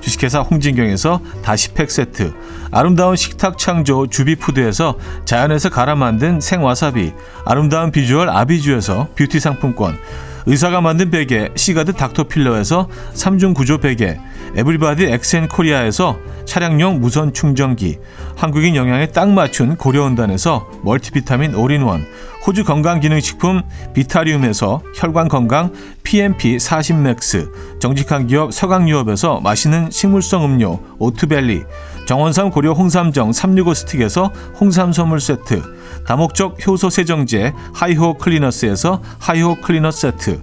주식회사 0.00 0.40
홍진경에서 0.40 1.20
다시팩 1.42 1.90
세트, 1.90 2.32
아름다운 2.70 3.16
식탁 3.16 3.58
창조 3.58 4.06
주비푸드에서 4.06 4.96
자연에서 5.24 5.70
갈아 5.70 5.94
만든 5.94 6.40
생와사비, 6.40 7.12
아름다운 7.44 7.90
비주얼 7.90 8.28
아비주에서 8.28 9.08
뷰티 9.16 9.40
상품권, 9.40 9.98
의사가 10.46 10.80
만든 10.80 11.10
베개 11.10 11.50
시가드 11.56 11.94
닥터필러에서 11.94 12.88
3중 13.14 13.54
구조 13.54 13.78
베개, 13.78 14.18
에브리바디 14.54 15.06
엑센코리아에서 15.06 16.18
차량용 16.44 17.00
무선 17.00 17.32
충전기, 17.32 17.98
한국인 18.36 18.76
영양에 18.76 19.08
딱 19.08 19.28
맞춘 19.28 19.76
고려은단에서 19.76 20.70
멀티비타민 20.82 21.56
올인원, 21.56 22.06
호주 22.46 22.62
건강기능식품 22.64 23.62
비타리움에서 23.92 24.80
혈관건강 24.94 25.72
PMP 26.04 26.58
40맥스, 26.58 27.80
정직한 27.80 28.28
기업 28.28 28.54
서강유업에서 28.54 29.40
맛있는 29.40 29.90
식물성 29.90 30.44
음료 30.44 30.78
오트벨리, 30.98 31.64
정원삼 32.06 32.50
고려 32.50 32.72
홍삼정 32.72 33.32
365 33.32 33.74
스틱에서 33.74 34.32
홍삼 34.60 34.92
선물 34.92 35.18
세트, 35.18 35.60
다목적 36.06 36.64
효소 36.64 36.88
세정제 36.88 37.52
하이호 37.74 38.14
클리너스에서 38.14 39.02
하이호 39.18 39.56
클리너 39.56 39.90
세트, 39.90 40.40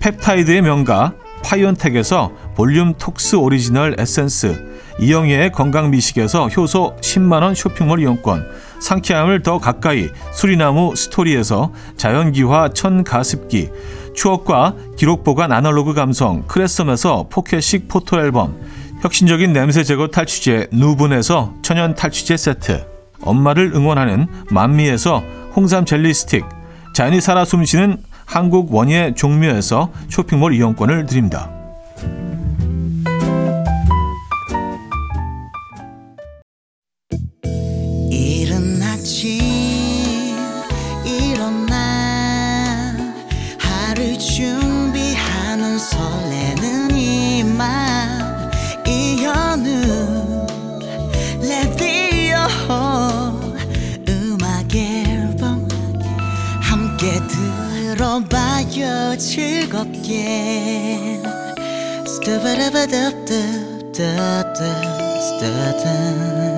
펩타이드의 0.00 0.60
명가 0.60 1.14
파이온텍에서 1.44 2.30
볼륨 2.54 2.92
톡스 2.94 3.36
오리지널 3.36 3.96
에센스, 3.98 4.70
이영애의 5.00 5.52
건강미식에서 5.52 6.48
효소 6.48 6.96
10만원 7.00 7.54
쇼핑몰 7.54 8.00
이용권, 8.00 8.46
상쾌함을 8.82 9.42
더 9.42 9.58
가까이 9.58 10.08
수리나무 10.32 10.94
스토리에서 10.96 11.72
자연기화 11.96 12.70
천가습기, 12.70 13.70
추억과 14.14 14.74
기록 14.96 15.24
보관 15.24 15.52
아날로그 15.52 15.94
감성 15.94 16.42
크레썸에서 16.46 17.28
포켓식 17.30 17.88
포토앨범, 17.88 18.60
혁신적인 19.00 19.52
냄새 19.52 19.84
제거 19.84 20.08
탈취제 20.08 20.68
누분에서 20.72 21.54
천연 21.62 21.94
탈취제 21.94 22.36
세트, 22.36 22.84
엄마를 23.22 23.72
응원하는 23.74 24.26
만미에서 24.50 25.22
홍삼 25.54 25.84
젤리 25.84 26.12
스틱, 26.12 26.44
자연이 26.94 27.20
살아 27.20 27.44
숨쉬는 27.44 27.98
한국 28.26 28.74
원예 28.74 29.14
종묘에서 29.16 29.92
쇼핑몰 30.08 30.54
이용권을 30.54 31.06
드립니다. 31.06 31.61
들어봐요 58.82 59.16
즐겁게 59.16 61.02
Assignment 65.22 66.51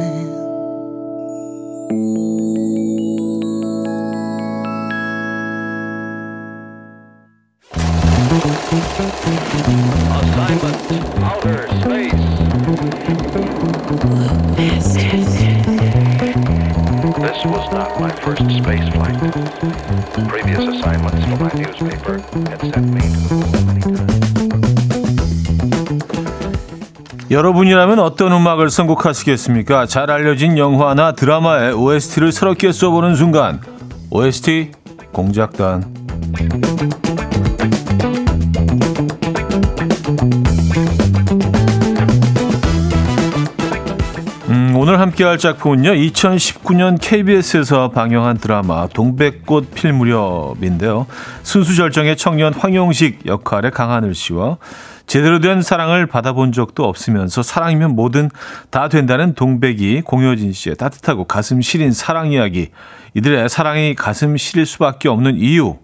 여러분이라면 27.35 27.99
어떤 27.99 28.31
음악을 28.31 28.71
선곡하시겠습니까? 28.71 29.87
잘 29.87 30.09
알려진 30.09 30.57
영화나 30.57 31.13
드라마의 31.13 31.73
OST를 31.73 32.31
새롭게 32.31 32.71
써보는 32.71 33.17
순간 33.17 33.61
OST 34.11 34.71
공작단 35.13 35.93
오늘 44.77 45.01
함께할 45.01 45.39
작품은요. 45.39 45.93
2019년 45.93 46.99
KBS에서 47.01 47.91
방영한 47.91 48.39
드라마 48.39 48.87
동백꽃 48.87 49.75
필 49.75 49.93
무렵인데요. 49.93 51.07
순수 51.43 51.75
절정의 51.75 52.17
청년 52.17 52.53
황용식 52.53 53.27
역할의 53.27 53.71
강하늘 53.71 54.15
씨와 54.15 54.59
제대로 55.07 55.39
된 55.41 55.63
사랑을 55.63 56.07
받아본 56.07 56.53
적도 56.53 56.85
없으면서 56.85 57.43
사랑이면 57.43 57.95
뭐든 57.95 58.31
다 58.71 58.89
된다는 58.89 59.35
동백이 59.35 60.03
공효진 60.03 60.53
씨의 60.53 60.77
따뜻하고 60.77 61.25
가슴 61.25 61.61
시린 61.61 61.93
사랑 61.93 62.33
이야기. 62.33 62.71
이들의 63.15 63.49
사랑이 63.49 63.95
가슴 63.95 64.37
시릴 64.37 64.67
수밖에 64.67 65.09
없는 65.09 65.37
이유. 65.37 65.77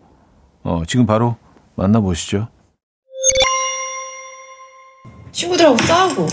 어, 0.62 0.82
지금 0.86 1.06
바로 1.06 1.36
만나보시죠. 1.76 2.48
친구들하고 5.32 5.76
싸우고 5.78 6.26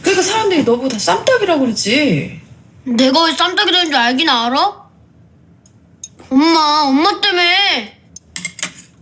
그러니까 0.00 0.22
사람들이 0.22 0.64
너보다 0.64 0.98
쌈딱이라고 0.98 1.60
그러지. 1.60 2.40
내가 2.84 3.24
왜 3.24 3.32
쌈딱이 3.32 3.70
되는 3.70 3.86
줄 3.86 3.96
알긴 3.96 4.28
알아? 4.28 4.88
엄마, 6.30 6.84
엄마 6.86 7.20
때문에. 7.20 7.98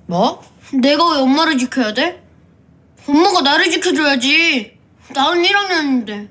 뭐? 0.07 0.43
내가 0.73 1.13
왜 1.13 1.19
엄마를 1.19 1.59
지켜야 1.59 1.95
돼? 1.95 2.26
엄마가 3.09 3.41
나를 3.43 3.71
지켜줘야지. 3.71 4.79
나는 5.15 5.43
1학년인데. 5.43 6.29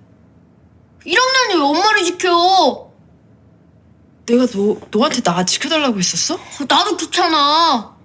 1학년이 1.06 1.56
왜 1.56 1.62
엄마를 1.62 2.04
지켜? 2.04 2.92
내가 4.26 4.46
너, 4.48 4.78
너한테 4.92 5.22
나 5.22 5.46
지켜달라고 5.46 5.98
했었어? 6.00 6.38
나도 6.68 6.98
그렇잖아. 6.98 7.96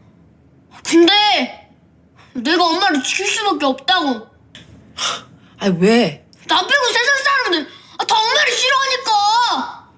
근데 0.85 1.71
내가 2.35 2.65
엄마를 2.67 3.03
지킬 3.03 3.27
수밖에 3.27 3.65
없다고. 3.67 4.27
아니 5.59 5.77
왜? 5.79 6.27
나 6.47 6.61
빼고 6.61 6.85
세상 6.93 7.17
사람들 7.25 7.69
아, 7.99 8.05
다 8.05 8.15
엄마를 8.19 8.53
싫어하니까. 8.53 9.91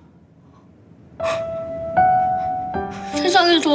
세상에서 3.17 3.71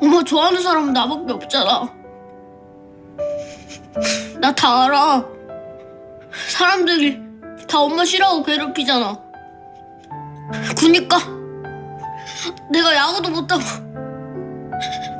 엄마 0.00 0.22
좋아하는 0.24 0.62
사람은 0.62 0.92
나밖에 0.92 1.32
없잖아. 1.32 1.97
나 4.40 4.52
다 4.54 4.84
알아. 4.84 5.24
사람들이 6.48 7.20
다 7.68 7.80
엄마 7.80 8.04
싫어하고 8.04 8.42
괴롭히잖아. 8.42 9.18
그니까 10.78 11.18
내가 12.70 12.94
야구도 12.94 13.30
못하고 13.30 13.62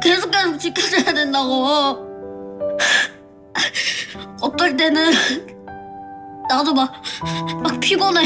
계속 0.03 0.31
계속 0.31 0.59
지켜줘야 0.59 1.13
된다고. 1.13 2.07
어떨 4.41 4.77
때는 4.77 5.13
나도 6.49 6.73
막, 6.75 6.93
막 7.63 7.81
피곤해. 7.81 8.23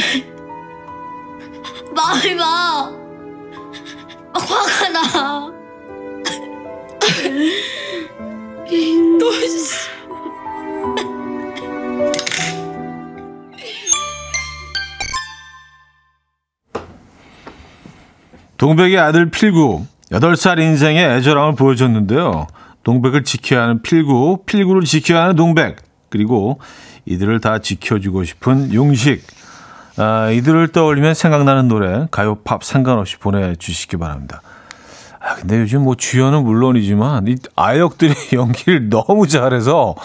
마음이 1.94 2.35
막, 2.35 2.92
막 4.33 4.50
화가 4.50 4.88
나. 4.90 5.52
너 9.18 9.31
진짜. 9.40 10.02
동백의 18.62 18.97
아들 18.97 19.29
필구, 19.29 19.85
8살 20.12 20.61
인생의 20.61 21.16
애절함을 21.16 21.57
보여줬는데요. 21.57 22.47
동백을 22.85 23.25
지켜야 23.25 23.62
하는 23.62 23.83
필구, 23.83 24.45
필구를 24.47 24.85
지켜야 24.85 25.23
하는 25.23 25.35
동백, 25.35 25.79
그리고 26.11 26.61
이들을 27.05 27.40
다 27.40 27.59
지켜주고 27.59 28.23
싶은 28.23 28.73
용식. 28.73 29.27
아, 29.97 30.31
이들을 30.31 30.68
떠올리면 30.68 31.14
생각나는 31.14 31.66
노래, 31.66 32.07
가요, 32.12 32.37
팝 32.45 32.62
상관없이 32.62 33.16
보내주시기 33.16 33.97
바랍니다. 33.97 34.42
아, 35.18 35.35
근데 35.35 35.61
요즘 35.61 35.83
뭐 35.83 35.97
주연은 35.97 36.45
물론이지만 36.45 37.27
이 37.27 37.37
아역들이 37.57 38.14
연기를 38.35 38.88
너무 38.88 39.27
잘해서 39.27 39.97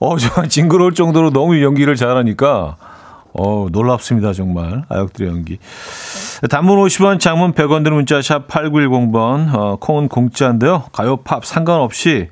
어, 0.00 0.16
정말 0.16 0.48
징그러울 0.48 0.94
정도로 0.94 1.30
너무 1.30 1.62
연기를 1.62 1.96
잘하니까 1.96 2.76
어, 3.32 3.68
놀랍습니다, 3.70 4.32
정말. 4.32 4.84
아역들의 4.88 5.30
연기. 5.30 5.58
단문 6.50 6.78
50원, 6.78 7.20
장문 7.20 7.52
100원 7.52 7.84
드는 7.84 7.94
문자 7.94 8.20
샵 8.20 8.48
8910번, 8.48 9.54
어, 9.54 9.76
콩은 9.76 10.08
공짜인데요. 10.08 10.84
가요, 10.92 11.18
팝 11.18 11.44
상관없이 11.44 12.28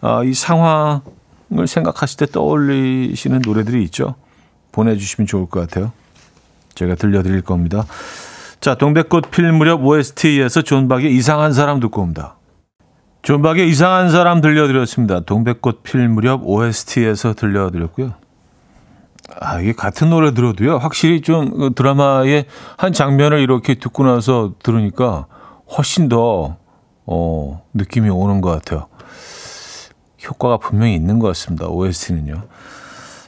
어, 0.00 0.24
이 0.24 0.34
상황을 0.34 1.66
생각하실 1.66 2.16
때 2.18 2.26
떠올리시는 2.26 3.42
노래들이 3.44 3.84
있죠. 3.84 4.14
보내 4.72 4.96
주시면 4.96 5.26
좋을 5.26 5.46
것 5.46 5.60
같아요. 5.60 5.92
제가 6.74 6.94
들려 6.94 7.22
드릴 7.22 7.42
겁니다. 7.42 7.84
자, 8.60 8.74
동백꽃 8.74 9.30
필 9.30 9.52
무렵 9.52 9.84
OST에서 9.84 10.62
존박의 10.62 11.14
이상한 11.14 11.52
사람 11.52 11.80
듣고 11.80 12.02
옵니다. 12.02 12.36
존박의 13.22 13.68
이상한 13.68 14.10
사람 14.10 14.40
들려드렸습니다. 14.40 15.20
동백꽃 15.20 15.82
필 15.82 16.08
무렵 16.08 16.40
OST에서 16.44 17.34
들려드렸고요. 17.34 18.14
아, 19.38 19.60
이게 19.60 19.72
같은 19.72 20.10
노래 20.10 20.32
들어도요, 20.32 20.78
확실히 20.78 21.20
좀 21.20 21.74
드라마의 21.74 22.46
한 22.76 22.92
장면을 22.92 23.38
이렇게 23.40 23.74
듣고 23.74 24.04
나서 24.04 24.54
들으니까 24.62 25.26
훨씬 25.76 26.08
더, 26.08 26.56
어, 27.06 27.62
느낌이 27.74 28.08
오는 28.08 28.40
것 28.40 28.50
같아요. 28.50 28.86
효과가 30.26 30.58
분명히 30.58 30.94
있는 30.94 31.18
것 31.18 31.28
같습니다. 31.28 31.68
OST는요. 31.68 32.42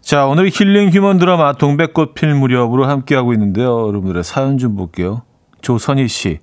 자, 0.00 0.26
오늘 0.26 0.50
힐링 0.52 0.90
휴먼 0.90 1.18
드라마 1.18 1.52
동백꽃 1.52 2.14
필 2.14 2.34
무렵으로 2.34 2.86
함께하고 2.86 3.32
있는데요. 3.34 3.86
여러분들의 3.86 4.24
사연 4.24 4.58
좀 4.58 4.74
볼게요. 4.74 5.22
조선희 5.60 6.08
씨. 6.08 6.40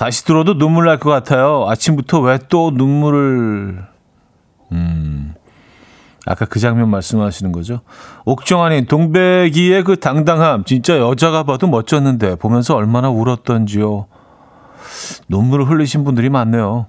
다시 0.00 0.24
들어도 0.24 0.56
눈물 0.56 0.86
날 0.86 0.98
것 0.98 1.10
같아요. 1.10 1.66
아침부터 1.68 2.20
왜 2.20 2.38
또 2.48 2.70
눈물을, 2.70 3.84
음, 4.72 5.34
아까 6.24 6.46
그 6.46 6.58
장면 6.58 6.88
말씀하시는 6.88 7.52
거죠. 7.52 7.80
옥정아님, 8.24 8.86
동백이의 8.86 9.84
그 9.84 10.00
당당함, 10.00 10.64
진짜 10.64 10.98
여자가 10.98 11.42
봐도 11.42 11.66
멋졌는데, 11.66 12.36
보면서 12.36 12.76
얼마나 12.76 13.10
울었던지요. 13.10 14.06
눈물을 15.28 15.68
흘리신 15.68 16.04
분들이 16.04 16.30
많네요. 16.30 16.86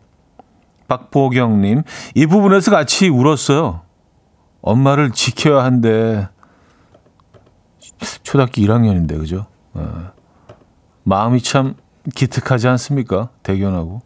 박보경님, 0.87 1.83
이 2.15 2.25
부분에서 2.25 2.71
같이 2.71 3.09
울었어요. 3.09 3.81
엄마를 4.61 5.11
지켜야 5.11 5.65
한대. 5.65 6.29
초등학교 8.23 8.61
1학년인데, 8.61 9.17
그죠? 9.19 9.47
어. 9.73 10.11
마음이 11.03 11.41
참 11.41 11.75
기특하지 12.13 12.67
않습니까? 12.67 13.29
대견하고. 13.43 14.01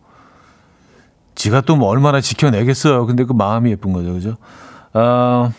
지가 1.35 1.61
또 1.61 1.75
뭐 1.75 1.89
얼마나 1.89 2.21
지켜내겠어요. 2.21 3.05
근데 3.05 3.23
그 3.25 3.33
마음이 3.33 3.71
예쁜 3.71 3.91
거죠, 3.93 4.13
그죠? 4.13 4.37
어, 4.93 5.51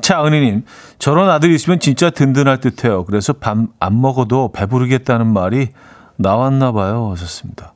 차 0.00 0.24
은희님, 0.24 0.64
저런 0.98 1.28
아들이 1.28 1.54
있으면 1.54 1.80
진짜 1.80 2.10
든든할 2.10 2.60
듯 2.60 2.84
해요. 2.84 3.04
그래서 3.04 3.32
밥안 3.32 4.00
먹어도 4.00 4.52
배부르겠다는 4.52 5.26
말이 5.32 5.68
나왔나 6.16 6.72
봐요. 6.72 7.10
하셨습니다. 7.12 7.72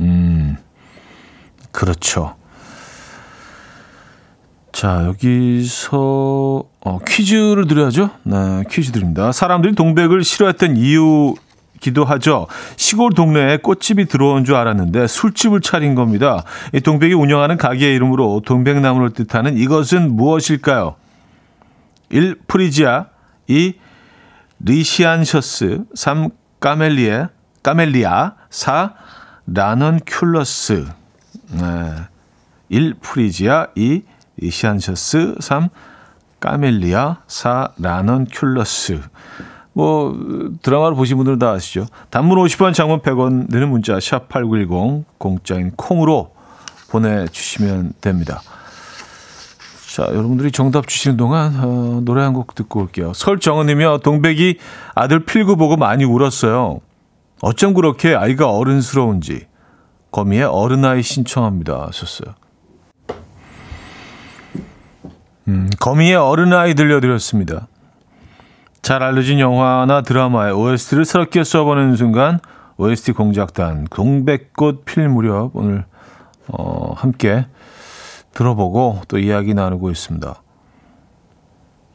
음, 0.00 0.56
그렇죠. 1.72 2.34
자, 4.72 5.04
여기서 5.06 6.64
어, 6.80 6.98
퀴즈를 7.06 7.66
드려야죠. 7.66 8.10
네, 8.24 8.64
퀴즈 8.70 8.92
드립니다. 8.92 9.32
사람들이 9.32 9.74
동백을 9.74 10.22
싫어했던 10.24 10.76
이유 10.76 11.34
기도 11.86 12.04
하죠. 12.04 12.48
시골 12.76 13.12
동네에 13.12 13.58
꽃집이 13.58 14.06
들어온 14.06 14.44
줄 14.44 14.56
알았는데 14.56 15.06
술집을 15.06 15.60
차린 15.60 15.94
겁니다. 15.94 16.42
이 16.74 16.80
동백이 16.80 17.14
운영하는 17.14 17.56
가게의 17.56 17.94
이름으로 17.94 18.42
동백나무를 18.44 19.10
뜻하는 19.10 19.56
이것은 19.56 20.16
무엇일까요? 20.16 20.96
1. 22.08 22.40
프리지아 22.48 23.06
2. 23.46 23.74
리시안셔스 24.58 25.84
3. 25.94 26.30
까멜리에 26.58 27.28
까멜리아 27.62 28.32
4. 28.50 28.94
라넌큘러스 29.48 30.86
네. 31.52 31.92
1. 32.68 32.94
프리지아 33.00 33.68
2. 33.76 34.02
리시안셔스 34.38 35.36
3. 35.38 35.68
까멜리아 36.40 37.18
4. 37.28 37.74
라넌큘러스 37.80 39.02
뭐 39.76 40.16
드라마를 40.62 40.96
보신 40.96 41.18
분들은 41.18 41.38
다 41.38 41.50
아시죠. 41.50 41.84
단문 42.08 42.38
50원, 42.38 42.72
장문 42.72 43.00
100원 43.00 43.52
되는 43.52 43.68
문자 43.68 44.00
샵 44.00 44.26
8910 44.30 45.04
공짜인 45.18 45.70
콩으로 45.76 46.30
보내 46.88 47.26
주시면 47.28 47.92
됩니다. 48.00 48.40
자, 49.94 50.04
여러분들이 50.04 50.50
정답 50.50 50.88
주시는 50.88 51.18
동안 51.18 51.54
어, 51.62 52.00
노래 52.02 52.22
한 52.22 52.32
곡 52.32 52.54
듣고 52.54 52.80
올게요. 52.80 53.12
설정은이며 53.12 53.98
동백이 54.02 54.56
아들 54.94 55.26
필구 55.26 55.56
보고 55.56 55.76
많이 55.76 56.04
울었어요. 56.04 56.80
어쩜 57.42 57.74
그렇게 57.74 58.14
아이가 58.14 58.50
어른스러운지 58.50 59.46
거미의 60.10 60.44
어른아이 60.44 61.02
신청합니다. 61.02 61.84
하셨어요. 61.88 62.34
음, 65.48 65.68
거미의 65.78 66.16
어른아이 66.16 66.74
들려드렸습니다. 66.74 67.68
잘 68.86 69.02
알려진 69.02 69.40
영화나 69.40 70.02
드라마의 70.02 70.52
OST를 70.52 71.04
새롭게 71.04 71.42
써보는 71.42 71.96
순간 71.96 72.38
OST 72.76 73.10
공작단 73.14 73.88
동백꽃 73.90 74.84
필 74.84 75.08
무렵 75.08 75.50
오늘 75.54 75.84
어, 76.46 76.92
함께 76.96 77.48
들어보고 78.30 79.00
또 79.08 79.18
이야기 79.18 79.54
나누고 79.54 79.90
있습니다. 79.90 80.40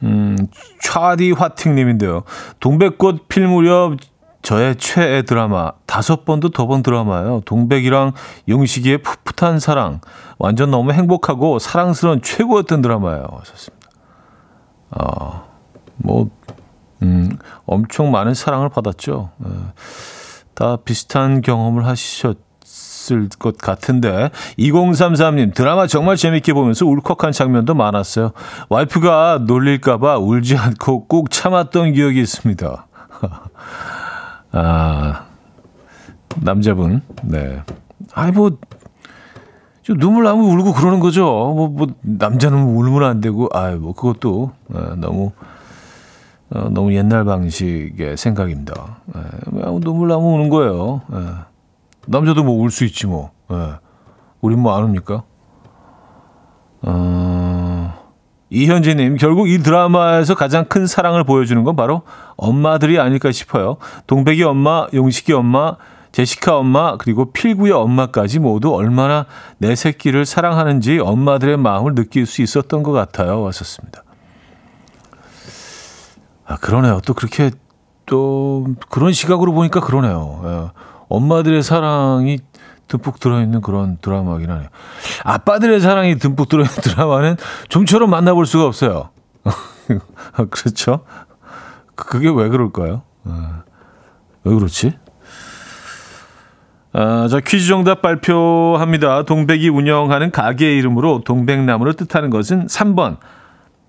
음, 0.02 0.36
차디 0.82 1.32
화팅님인데요. 1.32 2.24
동백꽃 2.60 3.26
필 3.26 3.48
무렵 3.48 3.96
저의 4.42 4.76
최애 4.76 5.22
드라마 5.22 5.72
다섯 5.86 6.26
번도 6.26 6.50
더 6.50 6.66
본 6.66 6.82
드라마예요. 6.82 7.40
동백이랑 7.46 8.12
용식이의 8.50 8.98
풋풋한 8.98 9.60
사랑 9.60 10.02
완전 10.36 10.70
너무 10.70 10.92
행복하고 10.92 11.58
사랑스러운 11.58 12.20
최고였던 12.20 12.82
드라마예요. 12.82 13.24
하셨습니다. 13.38 13.88
어, 14.90 15.46
뭐 15.96 16.28
음, 17.02 17.36
엄청 17.66 18.10
많은 18.10 18.34
사랑을 18.34 18.68
받았죠. 18.68 19.30
예, 19.44 19.48
다 20.54 20.76
비슷한 20.76 21.40
경험을 21.42 21.84
하셨을 21.86 23.28
것 23.38 23.58
같은데 23.58 24.30
2033님 24.58 25.54
드라마 25.54 25.86
정말 25.86 26.16
재밌게 26.16 26.52
보면서 26.52 26.86
울컥한 26.86 27.32
장면도 27.32 27.74
많았어요. 27.74 28.32
와이프가 28.68 29.44
놀릴까봐 29.46 30.18
울지 30.18 30.56
않고 30.56 31.06
꾹 31.06 31.30
참았던 31.30 31.92
기억이 31.92 32.20
있습니다. 32.20 32.86
아 34.52 35.24
남자분 36.36 37.02
네. 37.22 37.62
아이 38.14 38.30
뭐좀 38.30 39.98
눈물 39.98 40.24
나면 40.24 40.44
울고 40.44 40.72
그러는 40.74 41.00
거죠. 41.00 41.24
뭐, 41.24 41.68
뭐, 41.68 41.86
남자는 42.02 42.58
울면 42.58 43.04
안 43.04 43.20
되고, 43.20 43.48
아, 43.52 43.70
뭐, 43.72 43.94
그것도, 43.94 44.52
아, 44.72 44.94
너무, 44.96 45.32
어, 46.54 46.68
너무 46.70 46.94
옛날 46.94 47.24
방식의 47.24 48.16
생각입니다. 48.16 48.98
예, 49.16 49.20
뭐 49.50 49.80
눈물 49.80 50.08
나면 50.08 50.24
우는 50.24 50.48
거예요. 50.48 51.02
예. 51.12 51.18
남자도 52.06 52.44
뭐 52.44 52.56
울 52.56 52.70
수 52.70 52.84
있지 52.84 53.06
뭐. 53.06 53.30
예. 53.50 53.56
우린 54.40 54.58
뭐 54.58 54.74
안 54.76 54.84
웁니까? 54.84 55.22
어, 56.82 57.94
이현진님, 58.50 59.16
결국 59.16 59.48
이 59.48 59.58
드라마에서 59.58 60.34
가장 60.34 60.66
큰 60.66 60.86
사랑을 60.86 61.24
보여주는 61.24 61.62
건 61.64 61.76
바로 61.76 62.02
엄마들이 62.36 62.98
아닐까 62.98 63.32
싶어요. 63.32 63.76
동백이 64.06 64.42
엄마, 64.42 64.86
용식이 64.92 65.32
엄마, 65.32 65.76
제시카 66.10 66.58
엄마, 66.58 66.98
그리고 66.98 67.32
필구의 67.32 67.72
엄마까지 67.72 68.40
모두 68.40 68.74
얼마나 68.74 69.24
내 69.56 69.74
새끼를 69.74 70.26
사랑하는지 70.26 70.98
엄마들의 70.98 71.56
마음을 71.56 71.94
느낄 71.94 72.26
수 72.26 72.42
있었던 72.42 72.82
것 72.82 72.92
같아요. 72.92 73.40
왔었습니다. 73.40 74.01
아, 76.46 76.56
그러네요. 76.56 77.00
또 77.04 77.14
그렇게 77.14 77.50
또 78.06 78.66
그런 78.90 79.12
시각으로 79.12 79.52
보니까 79.52 79.80
그러네요. 79.80 80.42
예. 80.44 80.70
엄마들의 81.08 81.62
사랑이 81.62 82.38
듬뿍 82.88 83.20
들어있는 83.20 83.60
그런 83.62 83.98
드라마긴 84.00 84.50
하네요. 84.50 84.68
아빠들의 85.24 85.80
사랑이 85.80 86.18
듬뿍 86.18 86.48
들어있는 86.48 86.74
드라마는 86.82 87.36
좀처럼 87.68 88.10
만나볼 88.10 88.46
수가 88.46 88.66
없어요. 88.66 89.10
그렇죠? 90.50 91.04
그게 91.94 92.28
왜 92.28 92.48
그럴까요? 92.48 93.02
아, 93.24 93.62
왜 94.44 94.54
그렇지? 94.54 94.98
아, 96.94 97.26
자, 97.30 97.40
퀴즈 97.40 97.68
정답 97.68 98.02
발표합니다. 98.02 99.22
동백이 99.24 99.70
운영하는 99.70 100.30
가게 100.30 100.76
이름으로 100.76 101.22
동백나무를 101.24 101.94
뜻하는 101.94 102.28
것은 102.28 102.66
3번. 102.66 103.16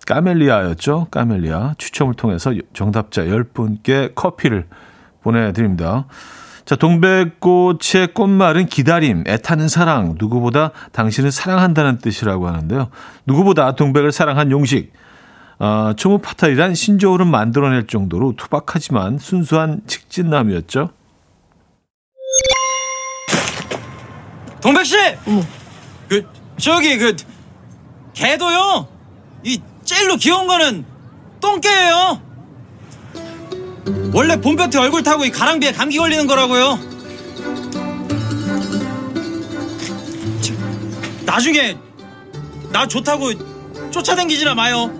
까멜리아였죠. 0.05 1.07
까멜리아. 1.11 1.75
추첨을 1.77 2.13
통해서 2.13 2.53
정답자 2.73 3.23
10분께 3.23 4.15
커피를 4.15 4.67
보내드립니다. 5.21 6.05
자, 6.65 6.77
동백꽃의 6.77 8.13
꽃말은 8.13 8.67
기다림, 8.67 9.25
애타는 9.27 9.67
사랑, 9.67 10.15
누구보다 10.17 10.71
당신을 10.93 11.31
사랑한다는 11.31 11.97
뜻이라고 11.97 12.47
하는데요. 12.47 12.89
누구보다 13.25 13.75
동백을 13.75 14.13
사랑한 14.13 14.49
용식, 14.49 14.93
어, 15.59 15.93
초무 15.97 16.19
파탈이란 16.19 16.73
신조어를 16.73 17.25
만들어낼 17.25 17.87
정도로 17.87 18.35
투박하지만 18.37 19.17
순수한 19.17 19.81
직진남이었죠. 19.87 20.89
동백 24.61 24.85
씨, 24.85 24.95
그 26.07 26.25
저기 26.57 26.97
그 26.97 27.13
개도요. 28.13 28.87
이 29.43 29.61
제일로 29.85 30.15
귀여운 30.17 30.47
거는 30.47 30.85
똥개예요. 31.41 32.21
원래 34.13 34.39
봄볕에 34.39 34.77
얼굴 34.77 35.03
타고 35.03 35.25
이 35.25 35.31
가랑비에 35.31 35.71
감기 35.73 35.97
걸리는 35.97 36.25
거라고요. 36.27 36.79
참, 40.41 41.23
나중에 41.25 41.77
나 42.71 42.87
좋다고 42.87 43.31
쫓아다니지나 43.91 44.55
마요. 44.55 44.91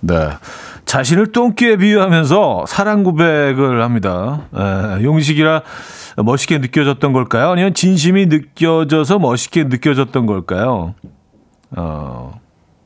네. 0.00 0.30
자신을 0.86 1.32
똥개에 1.32 1.76
비유하면서 1.76 2.64
사랑 2.66 3.02
고백을 3.02 3.82
합니다. 3.82 4.46
에, 4.54 5.02
용식이라 5.02 5.62
멋있게 6.24 6.58
느껴졌던 6.58 7.12
걸까요? 7.12 7.50
아니면 7.50 7.74
진심이 7.74 8.26
느껴져서 8.26 9.18
멋있게 9.18 9.64
느껴졌던 9.64 10.26
걸까요? 10.26 10.94
어, 11.72 12.40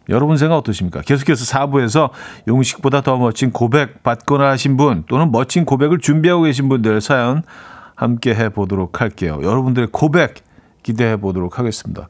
여러분 0.09 0.39
생각 0.39 0.57
어떠십니까? 0.57 1.03
계속해서 1.03 1.45
4부에서 1.45 2.11
용식보다 2.49 3.03
더 3.03 3.19
멋진 3.19 3.53
고백 3.53 4.03
받거나 4.03 4.49
하신 4.49 4.77
분 4.77 5.05
또는 5.07 5.31
멋진 5.31 5.65
고백을 5.65 5.99
준비하고 5.99 6.45
계신 6.45 6.69
분들 6.69 7.03
사연 7.03 7.43
함께 7.95 8.35
해보도록 8.35 9.03
할게요. 9.03 9.41
여러분들의 9.43 9.91
고백 9.93 10.37
기대해 10.83 11.19
보도록 11.19 11.59
하겠습니다. 11.59 12.09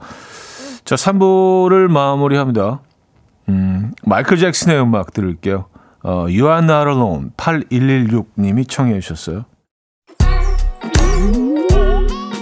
자, 0.84 0.94
3부를 0.94 1.88
마무리합니다. 1.88 2.80
음, 3.48 3.92
마이클 4.04 4.38
잭슨의 4.38 4.80
음악 4.80 5.12
들을게요. 5.12 5.66
어, 6.02 6.26
You 6.28 6.46
are 6.48 6.62
not 6.64 6.88
alone 6.88 7.30
8116님이 7.36 8.68
청해 8.68 9.00
주셨어요. 9.00 9.44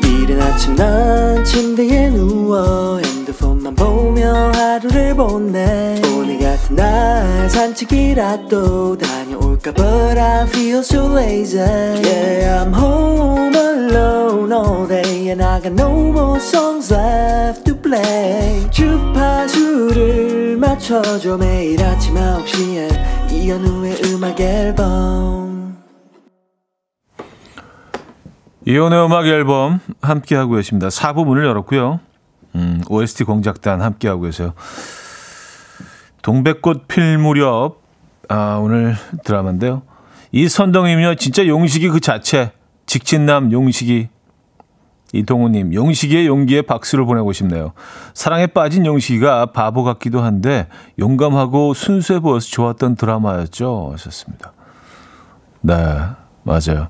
이른 0.05 0.41
아침 0.43 0.77
난 0.77 1.43
침대에 1.45 2.11
누워 2.11 2.99
핸드폰만 2.99 3.75
보며 3.75 4.51
하루를 4.53 5.15
보내 5.15 6.01
오늘 6.17 6.39
같은 6.39 6.77
날 6.77 7.49
산책이라도 7.51 8.99
다녀올까 8.99 9.73
But 9.73 10.19
I 10.19 10.47
feel 10.47 10.79
so 10.81 11.07
lazy 11.17 11.59
Yeah 11.59 12.63
I'm 12.63 12.75
home 12.75 13.55
alone 13.57 14.53
all 14.53 14.87
day 14.87 15.31
And 15.31 15.43
I 15.43 15.61
got 15.61 15.73
no 15.73 15.91
more 16.13 16.39
songs 16.39 16.93
left 16.93 17.68
play 17.83 18.71
주파수를 18.71 20.57
맞춰줘 20.57 21.37
매일 21.37 21.83
아침 21.83 22.15
9시에 22.15 23.33
이현우의 23.33 23.97
음악 24.07 24.41
앨범 24.41 25.77
이혼의 28.67 29.05
음악 29.07 29.27
앨범 29.27 29.81
함께하고 30.03 30.57
계십니다. 30.57 30.89
4부 30.89 31.25
문을 31.25 31.47
열었고요. 31.47 32.01
음, 32.55 32.83
OST 32.89 33.25
공작단 33.25 33.81
함께하고 33.81 34.23
계세요. 34.23 34.53
동백꽃 36.21 36.87
필 36.87 37.17
무렵, 37.17 37.81
아, 38.29 38.59
오늘 38.61 38.95
드라마인데요. 39.25 39.83
이선동님요, 40.33 41.15
진짜 41.15 41.47
용식이 41.47 41.89
그 41.89 42.01
자체. 42.01 42.53
직진남 42.85 43.53
용식이. 43.53 44.09
이동우님, 45.13 45.73
용식이의 45.73 46.27
용기에 46.27 46.63
박수를 46.63 47.05
보내고 47.07 47.33
싶네요. 47.33 47.73
사랑에 48.13 48.47
빠진 48.47 48.85
용식이가 48.85 49.47
바보 49.47 49.83
같기도 49.85 50.21
한데 50.21 50.69
용감하고 50.99 51.75
순수해 51.75 52.21
보여서 52.21 52.49
좋았던 52.49 52.97
드라마였죠. 52.97 53.91
하셨습니다. 53.93 54.53
네, 55.61 55.75
맞아요. 56.43 56.89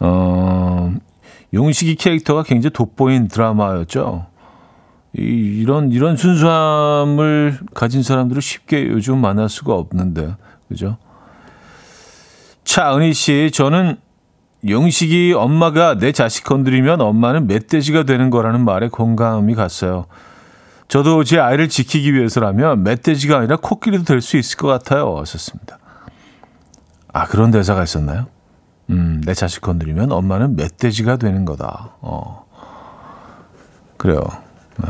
어, 0.00 0.92
용식이 1.54 1.94
캐릭터가 1.96 2.42
굉장히 2.42 2.72
돋보인 2.72 3.28
드라마였죠. 3.28 4.26
이, 5.16 5.22
이런, 5.22 5.92
이런 5.92 6.16
순수함을 6.16 7.58
가진 7.74 8.02
사람들을 8.02 8.40
쉽게 8.42 8.88
요즘 8.88 9.18
만날 9.18 9.48
수가 9.48 9.74
없는데, 9.74 10.34
그죠? 10.68 10.96
차, 12.64 12.96
은희 12.96 13.12
씨, 13.12 13.50
저는 13.52 13.96
용식이 14.68 15.32
엄마가 15.36 15.96
내 15.96 16.12
자식 16.12 16.44
건드리면 16.44 17.00
엄마는 17.00 17.46
멧돼지가 17.46 18.04
되는 18.04 18.30
거라는 18.30 18.64
말에 18.64 18.88
공감이 18.88 19.54
갔어요. 19.54 20.06
저도 20.88 21.24
제 21.24 21.38
아이를 21.40 21.68
지키기 21.68 22.14
위해서라면 22.14 22.82
멧돼지가 22.84 23.38
아니라 23.38 23.56
코끼리도 23.56 24.04
될 24.04 24.20
수 24.20 24.36
있을 24.36 24.56
것 24.58 24.68
같아요. 24.68 25.18
하셨습니다. 25.18 25.78
아, 27.12 27.26
그런 27.26 27.50
대사가 27.50 27.82
있었나요? 27.82 28.26
음, 28.90 29.20
내 29.24 29.34
자식 29.34 29.62
건드리면 29.62 30.12
엄마는 30.12 30.54
멧돼지가 30.56 31.16
되는 31.16 31.44
거다. 31.44 31.96
어. 32.00 32.46
그래요. 33.96 34.20
네. 34.78 34.88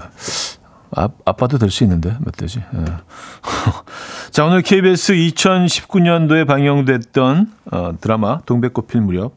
아, 0.95 1.09
아빠도 1.25 1.57
될 1.59 1.70
수 1.70 1.85
있는데, 1.85 2.16
멧돼지. 2.20 2.62
네. 2.73 2.85
자, 4.31 4.45
오늘 4.45 4.62
KBS 4.62 5.14
2019년도에 5.14 6.47
방영됐던 6.47 7.53
어, 7.70 7.93
드라마 8.01 8.41
동백꽃 8.45 8.89
필 8.89 9.01
무렵 9.01 9.33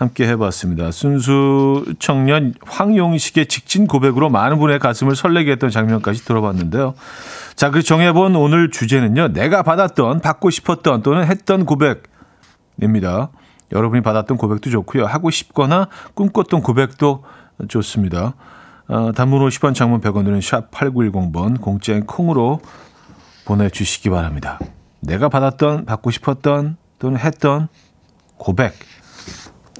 함께 0.00 0.26
해봤습니다. 0.28 0.92
순수 0.92 1.84
청년 1.98 2.54
황용식의 2.64 3.46
직진 3.46 3.86
고백으로 3.86 4.30
많은 4.30 4.58
분의 4.58 4.78
가슴을 4.78 5.14
설레게 5.14 5.52
했던 5.52 5.68
장면까지 5.68 6.24
들어봤는데요. 6.24 6.94
자, 7.54 7.70
그 7.70 7.82
정해본 7.82 8.34
오늘 8.34 8.70
주제는요. 8.70 9.34
내가 9.34 9.62
받았던, 9.62 10.20
받고 10.20 10.48
싶었던 10.48 11.02
또는 11.02 11.26
했던 11.26 11.66
고백입니다. 11.66 13.28
여러분이 13.72 14.00
받았던 14.00 14.38
고백도 14.38 14.70
좋고요. 14.70 15.04
하고 15.04 15.30
싶거나 15.30 15.88
꿈꿨던 16.14 16.62
고백도 16.62 17.22
좋습니다. 17.68 18.32
어, 18.88 19.12
단문 19.12 19.46
50원, 19.46 19.74
장문 19.74 20.00
100원 20.00 20.24
드는 20.24 20.40
샵 20.40 20.70
8910번 20.70 21.60
공짜인 21.60 22.06
콩으로 22.06 22.62
보내주시기 23.44 24.08
바랍니다. 24.08 24.58
내가 25.00 25.28
받았던, 25.28 25.84
받고 25.84 26.10
싶었던 26.10 26.78
또는 26.98 27.18
했던 27.18 27.68
고백 28.38 28.72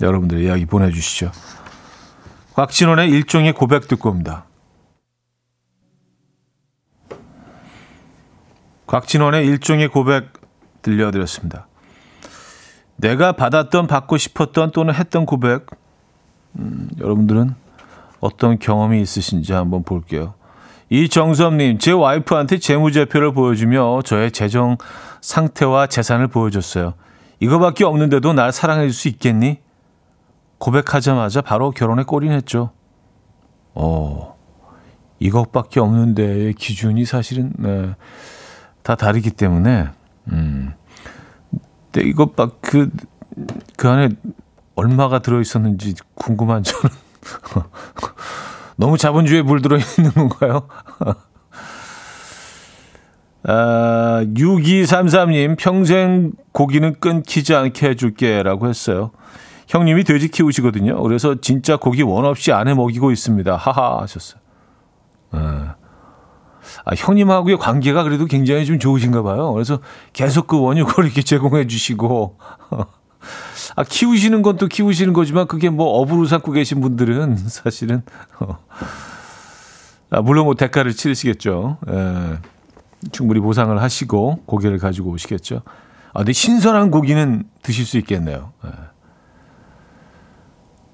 여러분들의 0.01 0.45
이야기 0.45 0.67
보내주시죠. 0.67 1.31
곽진원의 2.55 3.11
일종의 3.11 3.53
고백 3.53 3.89
듣고 3.89 4.11
옵니다. 4.11 4.45
곽진원의 8.87 9.47
일종의 9.47 9.89
고백 9.89 10.33
들려드렸습니다. 10.83 11.69
내가 12.97 13.33
받았던, 13.33 13.87
받고 13.87 14.17
싶었던 14.17 14.73
또는 14.73 14.95
했던 14.95 15.27
고백, 15.27 15.67
음, 16.59 16.91
여러분들은 17.01 17.55
어떤 18.21 18.59
경험이 18.59 19.01
있으신지 19.01 19.53
한번 19.53 19.85
볼게요. 19.85 20.35
이정섭님, 20.91 21.79
제 21.79 21.93
와이프한테 21.93 22.59
재무제표를 22.59 23.33
보여주며 23.33 24.03
저의 24.05 24.33
재정 24.33 24.77
상태와 25.21 25.87
재산을 25.87 26.27
보여줬어요. 26.27 26.95
이거밖에 27.39 27.85
없는데도 27.85 28.33
날 28.33 28.53
사랑해줄 28.53 28.93
수 28.93 29.09
있겠니? 29.09 29.61
고백하자마자 30.61 31.41
바로 31.41 31.73
결혼에 31.73 32.05
꼬린했죠. 32.05 32.71
어, 33.75 34.37
이것밖에 35.19 35.81
없는데의 35.81 36.55
기준이 36.55 37.05
사실은 37.07 37.53
네, 37.57 37.97
다 38.83 38.95
다르기 38.95 39.31
때문에, 39.31 39.89
음, 40.31 40.73
근데 41.91 42.09
이것밖 42.09 42.61
그, 42.61 42.91
그 43.77 43.89
안에 43.89 44.11
얼마가 44.77 45.21
들어 45.21 45.41
있었는지 45.41 45.95
궁금한 46.15 46.63
저는 46.63 46.95
너무 48.77 48.99
자본주의에 48.99 49.43
물들어 49.43 49.79
있는 49.79 50.13
건가요? 50.13 50.69
아, 53.45 54.23
6233님, 54.35 55.57
평생 55.59 56.33
고기는 56.53 57.01
끊기지 57.01 57.55
않게 57.55 57.89
해줄게 57.89 58.43
라고 58.43 58.69
했어요. 58.69 59.11
형님이 59.71 60.03
돼지 60.03 60.29
키우시거든요. 60.29 61.01
그래서 61.01 61.37
진짜 61.41 61.77
고기 61.77 62.03
원 62.03 62.25
없이 62.25 62.51
안해 62.51 62.75
먹이고 62.75 63.13
있습니다. 63.13 63.55
하하 63.55 64.03
하셨어요. 64.03 64.41
아, 65.31 65.77
아, 66.85 66.93
형님하고의 66.97 67.57
관계가 67.57 68.03
그래도 68.03 68.27
굉장히 68.27 68.67
좀 68.67 68.81
좋으신가 68.81 69.23
봐요. 69.23 69.53
그래서 69.53 69.79
계속 70.13 70.49
그 70.49 70.61
원육을 70.61 71.05
이렇게 71.05 71.23
제공해 71.23 71.69
주시고. 71.69 72.37
아, 73.77 73.85
키우시는 73.85 74.43
건 74.43 74.57
또 74.57 74.67
키우시는 74.67 75.13
거지만 75.13 75.47
그게 75.47 75.71
뭐 75.71 76.01
업으로 76.01 76.25
삼고 76.25 76.51
계신 76.51 76.81
분들은 76.81 77.37
사실은, 77.37 78.03
어, 78.41 78.59
아, 80.11 80.21
물론 80.21 80.47
뭐 80.47 80.55
대가를 80.55 80.95
치르시겠죠. 80.95 81.79
예, 81.89 82.39
충분히 83.13 83.39
보상을 83.41 83.81
하시고 83.81 84.43
고기를 84.47 84.79
가지고 84.79 85.11
오시겠죠. 85.11 85.63
아, 86.13 86.19
근데 86.19 86.33
신선한 86.33 86.91
고기는 86.91 87.45
드실 87.63 87.87
수 87.87 87.99
있겠네요. 87.99 88.53
예. 88.65 88.71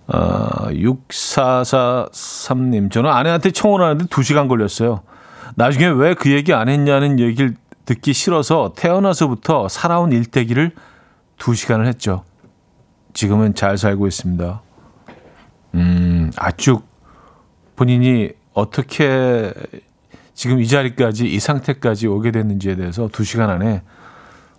아, 0.09 0.69
6443님, 0.71 2.93
저는 2.93 3.11
아내한테 3.11 3.51
청혼하는데 3.51 4.05
2시간 4.07 4.49
걸렸어요. 4.49 5.01
나중에 5.57 5.87
왜 5.87 6.15
그 6.15 6.31
얘기 6.31 6.53
안 6.53 6.69
했냐는 6.69 7.19
얘기를 7.19 7.57
듣기 7.87 8.13
싫어서 8.13 8.73
태어나서부터 8.77 9.69
살아온 9.69 10.13
일대기를 10.13 10.73
2시간을 11.39 11.87
했죠. 11.87 12.23
지금은 13.15 13.55
잘 13.55 13.79
살고 13.79 14.07
있습니다. 14.07 14.63
음, 15.75 16.31
아주 16.37 16.81
본인이 17.77 18.31
어떻게 18.53 19.53
지금 20.35 20.61
이 20.61 20.67
자리까지 20.67 21.27
이 21.27 21.39
상태까지 21.39 22.07
오게 22.09 22.31
됐는지에 22.31 22.77
대해서 22.77 23.09
두 23.11 23.25
시간 23.25 23.49
안에 23.51 23.83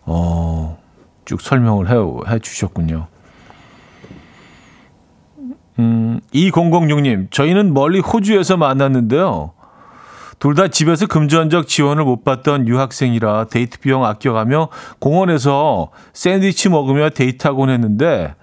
어, 0.05 0.79
쭉 1.25 1.41
설명을 1.41 1.89
해, 1.89 1.95
해 2.33 2.39
주셨군요. 2.39 3.07
음, 5.79 6.19
2006님, 6.33 7.31
저희는 7.31 7.73
멀리 7.73 7.99
호주에서 7.99 8.57
만났는데요. 8.57 9.51
둘 10.39 10.53
다 10.53 10.67
집에서 10.67 11.07
금전적 11.07 11.67
지원을 11.67 12.03
못 12.03 12.23
받던 12.23 12.67
유학생이라 12.67 13.45
데이트 13.45 13.79
비용 13.79 14.05
아껴가며 14.05 14.69
공원에서 14.99 15.89
샌드위치 16.13 16.69
먹으며 16.69 17.09
데이트하곤 17.09 17.71
했는데 17.71 18.35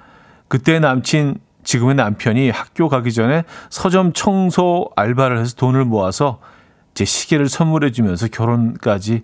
그때 0.49 0.81
남친 0.81 1.39
지금의 1.63 1.95
남편이 1.95 2.51
학교 2.51 2.89
가기 2.89 3.13
전에 3.13 3.45
서점 3.71 4.13
청소 4.13 4.91
알바를 4.97 5.39
해서 5.39 5.55
돈을 5.55 5.85
모아서 5.85 6.41
제 6.95 7.05
시계를 7.05 7.49
선물해 7.49 7.93
주면서 7.93 8.27
결혼까지 8.29 9.23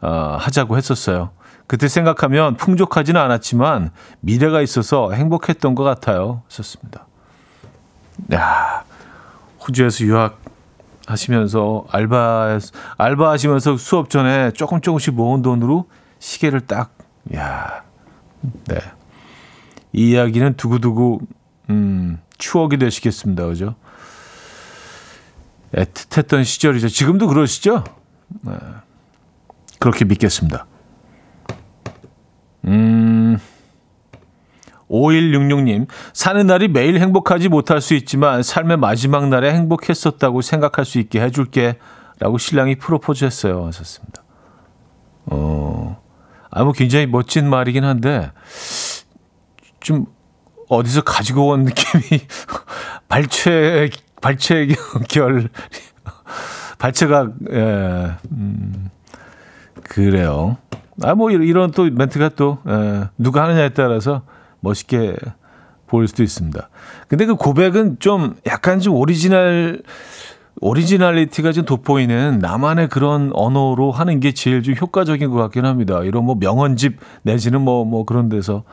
어, 0.00 0.36
하자고 0.38 0.76
했었어요. 0.76 1.30
그때 1.66 1.88
생각하면 1.88 2.56
풍족하지는 2.56 3.20
않았지만 3.20 3.90
미래가 4.20 4.60
있어서 4.62 5.10
행복했던 5.12 5.74
것 5.74 5.82
같아요. 5.84 6.42
썼습니다. 6.48 7.06
야, 8.32 8.84
호주에서 9.60 10.04
유학 10.04 10.40
하시면서 11.06 11.84
알바 11.90 12.58
알바 12.96 13.30
하시면서 13.30 13.76
수업 13.76 14.10
전에 14.10 14.52
조금 14.52 14.80
조금씩 14.80 15.14
모은 15.14 15.42
돈으로 15.42 15.88
시계를 16.18 16.62
딱 16.62 16.96
야. 17.34 17.84
네. 18.66 18.78
이 19.92 20.10
이야기는 20.10 20.56
두고두고 20.56 21.20
음, 21.70 22.20
추억이 22.38 22.78
되시겠습니다. 22.78 23.46
그죠? 23.46 23.74
애틋했던 25.74 26.44
시절이죠. 26.44 26.88
지금도 26.88 27.28
그러시죠? 27.28 27.84
네. 28.42 28.52
그렇게 29.78 30.04
믿겠습니다. 30.04 30.66
음. 32.66 33.38
5166님, 34.92 35.86
사는 36.12 36.46
날이 36.46 36.68
매일 36.68 37.00
행복하지 37.00 37.48
못할 37.48 37.80
수 37.80 37.94
있지만 37.94 38.42
삶의 38.42 38.76
마지막 38.76 39.28
날에 39.28 39.52
행복했었다고 39.54 40.42
생각할 40.42 40.84
수 40.84 40.98
있게 40.98 41.20
해줄게. 41.20 41.78
라고 42.18 42.38
신랑이 42.38 42.76
프로포즈 42.76 43.24
했어요. 43.24 43.66
하셨습니다. 43.66 44.22
어, 45.26 46.00
아, 46.50 46.62
뭐 46.62 46.72
굉장히 46.72 47.06
멋진 47.06 47.48
말이긴 47.50 47.82
한데, 47.84 48.30
좀 49.80 50.06
어디서 50.68 51.02
가지고 51.02 51.48
온 51.48 51.64
느낌이, 51.64 52.22
발췌, 53.08 53.90
발췌결, 54.20 55.48
발췌가, 56.78 57.28
예, 57.50 58.12
음, 58.30 58.90
그래요. 59.82 60.58
아, 61.02 61.16
뭐, 61.16 61.30
이런 61.32 61.72
또 61.72 61.90
멘트가 61.90 62.30
또, 62.30 62.58
예, 62.68 63.08
누가 63.18 63.42
하느냐에 63.42 63.70
따라서 63.70 64.22
멋있게 64.62 65.16
보일 65.86 66.08
수도 66.08 66.22
있습니다. 66.22 66.70
근데 67.06 67.26
그 67.26 67.34
고백은 67.34 67.98
좀 67.98 68.34
약간 68.46 68.80
좀 68.80 68.94
오리지널, 68.94 69.82
originality가 70.60 71.52
좀 71.52 71.66
돋보이는 71.66 72.38
나만의 72.38 72.88
그런 72.88 73.30
언어로 73.34 73.92
하는 73.92 74.18
게 74.20 74.32
제일 74.32 74.62
좀 74.62 74.74
효과적인 74.74 75.30
것 75.30 75.36
같긴 75.36 75.66
합니다. 75.66 76.02
이런 76.02 76.24
뭐 76.24 76.36
명언집 76.36 76.98
내지는 77.22 77.60
뭐, 77.60 77.84
뭐 77.84 78.06
그런 78.06 78.30
데서, 78.30 78.64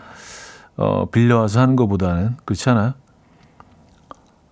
어, 0.78 1.10
빌려와서 1.10 1.60
하는 1.60 1.76
것보다는. 1.76 2.38
그렇지 2.46 2.70
않아요? 2.70 2.94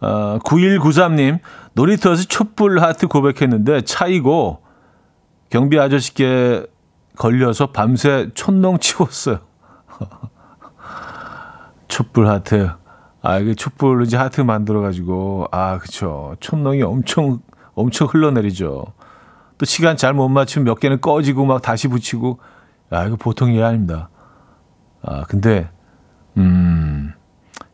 어, 0.02 0.40
9193님, 0.44 1.40
놀이터에서 1.74 2.24
촛불 2.26 2.82
하트 2.82 3.08
고백했는데 3.08 3.82
차이고 3.82 4.62
경비 5.50 5.80
아저씨께 5.80 6.66
걸려서 7.18 7.72
밤새 7.72 8.30
촌농 8.34 8.80
치웠어요. 8.80 9.40
촛불 11.88 12.28
하트. 12.28 12.70
아, 13.22 13.40
이게 13.40 13.54
촛불로 13.56 14.04
이제 14.04 14.18
하트 14.18 14.42
만들어가지고, 14.42 15.48
아, 15.52 15.78
그쵸. 15.80 16.36
촌농이 16.40 16.84
엄청, 16.84 17.40
엄청 17.74 18.08
흘러내리죠. 18.08 18.86
또 19.58 19.66
시간 19.66 19.98
잘 19.98 20.14
못 20.14 20.30
맞추면 20.30 20.66
몇 20.66 20.80
개는 20.80 21.02
꺼지고 21.02 21.46
막 21.46 21.62
다시 21.62 21.88
붙이고, 21.88 22.40
아, 22.90 23.06
이거 23.06 23.16
보통 23.16 23.52
일 23.52 23.64
아닙니다. 23.64 24.10
아, 25.02 25.24
근데, 25.24 25.70
음, 26.38 27.14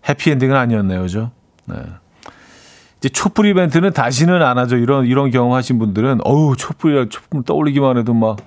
해피엔딩은 0.07 0.55
아니었네요. 0.55 1.01
그죠? 1.01 1.31
네. 1.65 1.75
이제 2.97 3.09
촛불 3.09 3.47
이벤트는 3.47 3.91
다시는 3.91 4.41
안 4.41 4.57
하죠. 4.57 4.77
이런, 4.77 5.05
이런 5.05 5.29
경험 5.29 5.53
하신 5.53 5.77
분들은, 5.77 6.21
어우, 6.23 6.55
촛불이라 6.55 7.09
촛불 7.09 7.43
떠올리기만 7.43 7.97
해도 7.97 8.13
막 8.13 8.37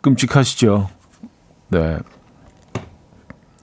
끔찍하시죠. 0.00 0.88
네. 1.68 1.98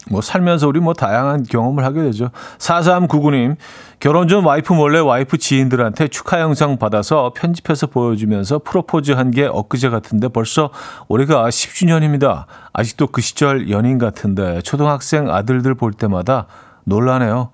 뭐 0.09 0.21
살면서 0.21 0.67
우리 0.67 0.79
뭐 0.79 0.93
다양한 0.93 1.43
경험을 1.43 1.83
하게 1.85 2.01
되죠. 2.03 2.29
4399님, 2.57 3.55
결혼 3.99 4.27
전 4.27 4.43
와이프 4.43 4.73
몰래 4.73 4.99
와이프 4.99 5.37
지인들한테 5.37 6.07
축하 6.07 6.41
영상 6.41 6.77
받아서 6.77 7.31
편집해서 7.35 7.87
보여주면서 7.87 8.59
프로포즈 8.59 9.11
한 9.13 9.29
게 9.31 9.45
엊그제 9.45 9.89
같은데 9.89 10.27
벌써 10.27 10.71
올해가 11.07 11.47
10주년입니다. 11.47 12.45
아직도 12.73 13.07
그 13.07 13.21
시절 13.21 13.69
연인 13.69 13.97
같은데 13.99 14.61
초등학생 14.61 15.29
아들들 15.29 15.75
볼 15.75 15.93
때마다 15.93 16.47
놀라네요. 16.85 17.51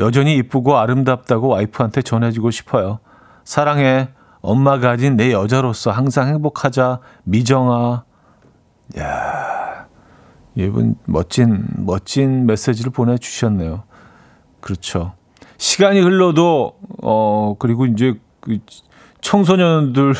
여전히 0.00 0.36
이쁘고 0.36 0.76
아름답다고 0.76 1.48
와이프한테 1.48 2.02
전해주고 2.02 2.50
싶어요. 2.50 2.98
사랑해. 3.44 4.08
엄마 4.42 4.78
가진 4.78 5.16
내 5.16 5.32
여자로서 5.32 5.90
항상 5.90 6.28
행복하자. 6.28 6.98
미정아. 7.24 8.04
야 8.98 9.63
이분 10.56 10.94
멋진 11.06 11.66
멋진 11.76 12.46
메시지를 12.46 12.92
보내주셨네요. 12.92 13.82
그렇죠. 14.60 15.12
시간이 15.58 16.00
흘러도 16.00 16.78
어 17.02 17.56
그리고 17.58 17.86
이제 17.86 18.14
그 18.40 18.58
청소년들 19.20 20.14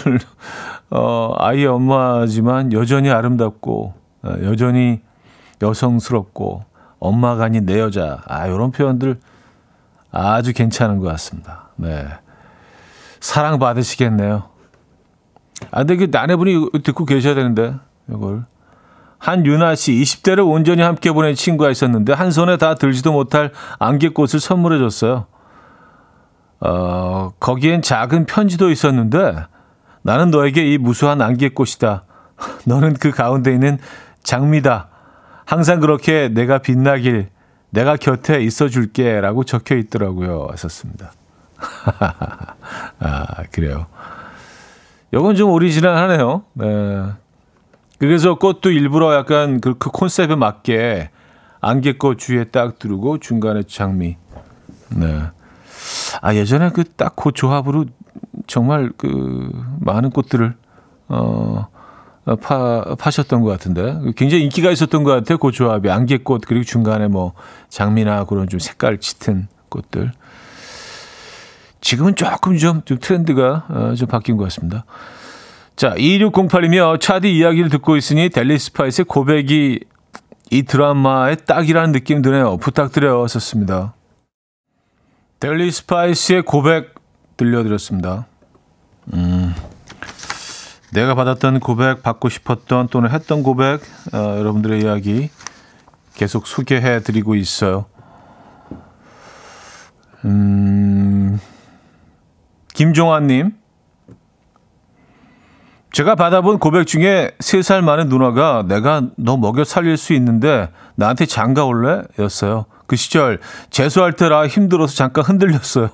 어 0.90 1.34
아이의 1.38 1.66
엄마지만 1.66 2.72
여전히 2.72 3.10
아름답고 3.10 3.94
어, 4.22 4.34
여전히 4.42 5.00
여성스럽고 5.62 6.64
엄마가 6.98 7.44
아닌 7.44 7.66
내 7.66 7.78
여자 7.78 8.22
아 8.26 8.46
이런 8.46 8.70
표현들 8.70 9.18
아주 10.10 10.52
괜찮은 10.52 10.98
것 10.98 11.06
같습니다. 11.08 11.68
네 11.76 12.06
사랑 13.20 13.58
받으시겠네요. 13.58 14.44
아 15.70 15.84
근데 15.84 15.96
그 15.96 16.10
아내분이 16.16 16.70
듣고 16.82 17.04
계셔야 17.04 17.34
되는데 17.34 17.74
이걸 18.08 18.44
한유나 19.24 19.74
씨 19.74 19.92
20대를 19.92 20.46
온전히 20.46 20.82
함께 20.82 21.10
보낸 21.10 21.34
친구가 21.34 21.70
있었는데 21.70 22.12
한 22.12 22.30
손에 22.30 22.58
다 22.58 22.74
들지도 22.74 23.10
못할 23.10 23.52
안개꽃을 23.78 24.38
선물해 24.38 24.78
줬어요. 24.78 25.26
어, 26.60 27.32
거기엔 27.40 27.80
작은 27.80 28.26
편지도 28.26 28.70
있었는데 28.70 29.46
나는 30.02 30.30
너에게 30.30 30.70
이 30.70 30.76
무수한 30.76 31.22
안개꽃이다. 31.22 32.04
너는 32.66 32.94
그 32.94 33.12
가운데 33.12 33.50
있는 33.50 33.78
장미다. 34.22 34.88
항상 35.46 35.80
그렇게 35.80 36.28
내가 36.28 36.58
빛나길 36.58 37.30
내가 37.70 37.96
곁에 37.96 38.42
있어 38.42 38.68
줄게 38.68 39.22
라고 39.22 39.44
적혀 39.44 39.76
있더라고요. 39.76 40.48
하셨습니다. 40.50 41.12
아, 43.00 43.26
그래요. 43.52 43.86
이건 45.14 45.34
좀 45.34 45.50
오리지널하네요. 45.50 46.42
네. 46.52 47.23
그래서 48.06 48.36
꽃도 48.36 48.70
일부러 48.70 49.14
약간 49.14 49.60
그, 49.60 49.74
그 49.78 49.90
콘셉트에 49.90 50.36
맞게 50.36 51.10
안개꽃 51.60 52.18
주위에 52.18 52.44
딱 52.44 52.78
두르고 52.78 53.18
중간에 53.18 53.62
장미. 53.64 54.16
네. 54.90 55.22
아 56.22 56.34
예전에 56.34 56.70
그 56.70 56.84
딱 56.84 57.14
그 57.16 57.32
조합으로 57.32 57.86
정말 58.46 58.90
그 58.96 59.50
많은 59.80 60.10
꽃들을 60.10 60.54
어 61.08 61.68
파, 62.40 62.94
파셨던 62.98 63.42
것 63.42 63.50
같은데 63.50 63.98
굉장히 64.16 64.44
인기가 64.44 64.70
있었던 64.70 65.04
것 65.04 65.10
같아요. 65.12 65.38
그 65.38 65.50
조합이 65.52 65.90
안개꽃 65.90 66.42
그리고 66.46 66.64
중간에 66.64 67.08
뭐 67.08 67.32
장미나 67.68 68.24
그런 68.24 68.48
좀 68.48 68.60
색깔 68.60 68.98
짙은 68.98 69.48
꽃들. 69.68 70.12
지금은 71.80 72.16
조금 72.16 72.56
좀, 72.56 72.82
좀 72.86 72.98
트렌드가 72.98 73.66
어, 73.68 73.94
좀 73.94 74.08
바뀐 74.08 74.36
것 74.38 74.44
같습니다. 74.44 74.84
자, 75.76 75.92
2608이며 75.94 77.00
차디 77.00 77.36
이야기를 77.36 77.68
듣고 77.68 77.96
있으니 77.96 78.28
델리 78.28 78.58
스파이스의 78.58 79.06
고백이 79.06 79.80
이 80.50 80.62
드라마의 80.62 81.38
딱이라는 81.46 81.90
느낌 81.90 82.22
드네요. 82.22 82.58
부탁드려요. 82.58 83.26
썼습니다. 83.26 83.94
델리 85.40 85.72
스파이스의 85.72 86.42
고백 86.42 86.94
들려드렸습니다. 87.36 88.26
음, 89.14 89.52
내가 90.92 91.16
받았던 91.16 91.58
고백, 91.58 92.04
받고 92.04 92.28
싶었던 92.28 92.86
또는 92.88 93.10
했던 93.10 93.42
고백, 93.42 93.80
어, 94.12 94.38
여러분들의 94.38 94.80
이야기 94.80 95.28
계속 96.14 96.46
소개해 96.46 97.00
드리고 97.00 97.34
있어요. 97.34 97.86
음, 100.24 101.40
김종환님. 102.74 103.63
제가 105.94 106.16
받아본 106.16 106.58
고백 106.58 106.88
중에 106.88 107.30
3살 107.38 107.80
많은 107.82 108.08
누나가 108.08 108.64
내가 108.66 109.10
너 109.16 109.36
먹여 109.36 109.62
살릴 109.62 109.96
수 109.96 110.12
있는데 110.14 110.68
나한테 110.96 111.24
장가 111.24 111.66
올래? 111.66 112.02
였어요. 112.18 112.66
그 112.88 112.96
시절 112.96 113.38
재수할 113.70 114.12
때라 114.12 114.48
힘들어서 114.48 114.92
잠깐 114.96 115.24
흔들렸어요. 115.24 115.90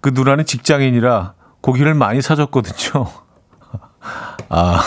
그 0.00 0.08
누나는 0.14 0.46
직장인이라 0.46 1.34
고기를 1.60 1.92
많이 1.92 2.22
사줬거든요. 2.22 3.06
아, 4.48 4.80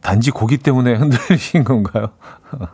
단지 0.00 0.32
고기 0.32 0.58
때문에 0.58 0.94
흔들리신 0.94 1.62
건가요? 1.62 2.08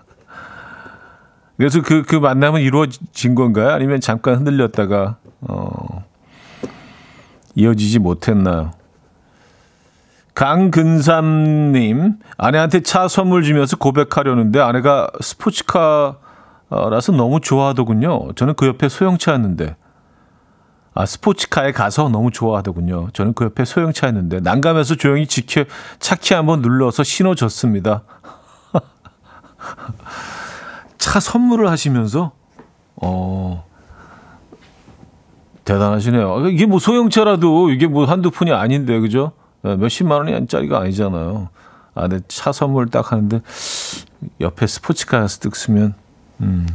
그래서 1.59 1.83
그, 1.83 2.03
그 2.03 2.17
만남은 2.17 2.63
이루어진 2.63 3.35
건가요? 3.35 3.73
아니면 3.73 4.01
잠깐 4.01 4.37
흔들렸다가, 4.37 5.19
어, 5.43 6.03
이어지지 7.55 7.99
못했나요? 7.99 8.71
강근삼님, 10.37 12.19
아내한테 12.37 12.83
차 12.83 13.09
선물 13.09 13.43
주면서 13.43 13.79
고백하려는데 13.79 14.61
아내가 14.61 15.09
스포츠카라서 15.19 17.13
너무 17.17 17.41
좋아하더군요. 17.41 18.35
저는 18.35 18.53
그 18.55 18.67
옆에 18.67 18.91
소형차였는데. 18.91 19.77
아, 20.95 21.07
스포츠카에 21.07 21.73
가서 21.73 22.11
너무 22.11 22.31
좋아하더군요. 22.31 23.09
저는 23.15 23.33
그 23.33 23.47
옆에 23.47 23.65
소형차였는데 23.65 24.41
난감해서 24.41 24.97
조용히 24.97 25.27
지켜 25.27 25.65
차키 26.01 26.35
한번 26.35 26.61
눌러서 26.61 27.03
신호 27.03 27.35
줬습니다. 27.35 28.03
차 30.99 31.19
선물을 31.19 31.71
하시면서 31.71 32.33
어 32.97 33.65
대단하시네요. 35.65 36.49
이게 36.49 36.67
뭐 36.67 36.79
소형차라도 36.79 37.71
이게 37.71 37.87
뭐 37.87 38.05
한두 38.05 38.31
푼이 38.31 38.53
아닌데 38.53 39.01
그죠? 39.01 39.33
네, 39.67 39.75
몇십만 39.75 40.29
원짜리가 40.29 40.79
아니잖아요. 40.79 41.49
아, 41.97 42.03
근데 42.03 42.21
차 42.29 42.53
선물 42.53 42.89
딱 42.89 43.11
하는데 43.11 43.41
옆에 44.41 44.67
스포츠카에서 44.67 45.41
뜩 45.41 45.57
쓰면 45.57 45.95
음. 46.43 46.67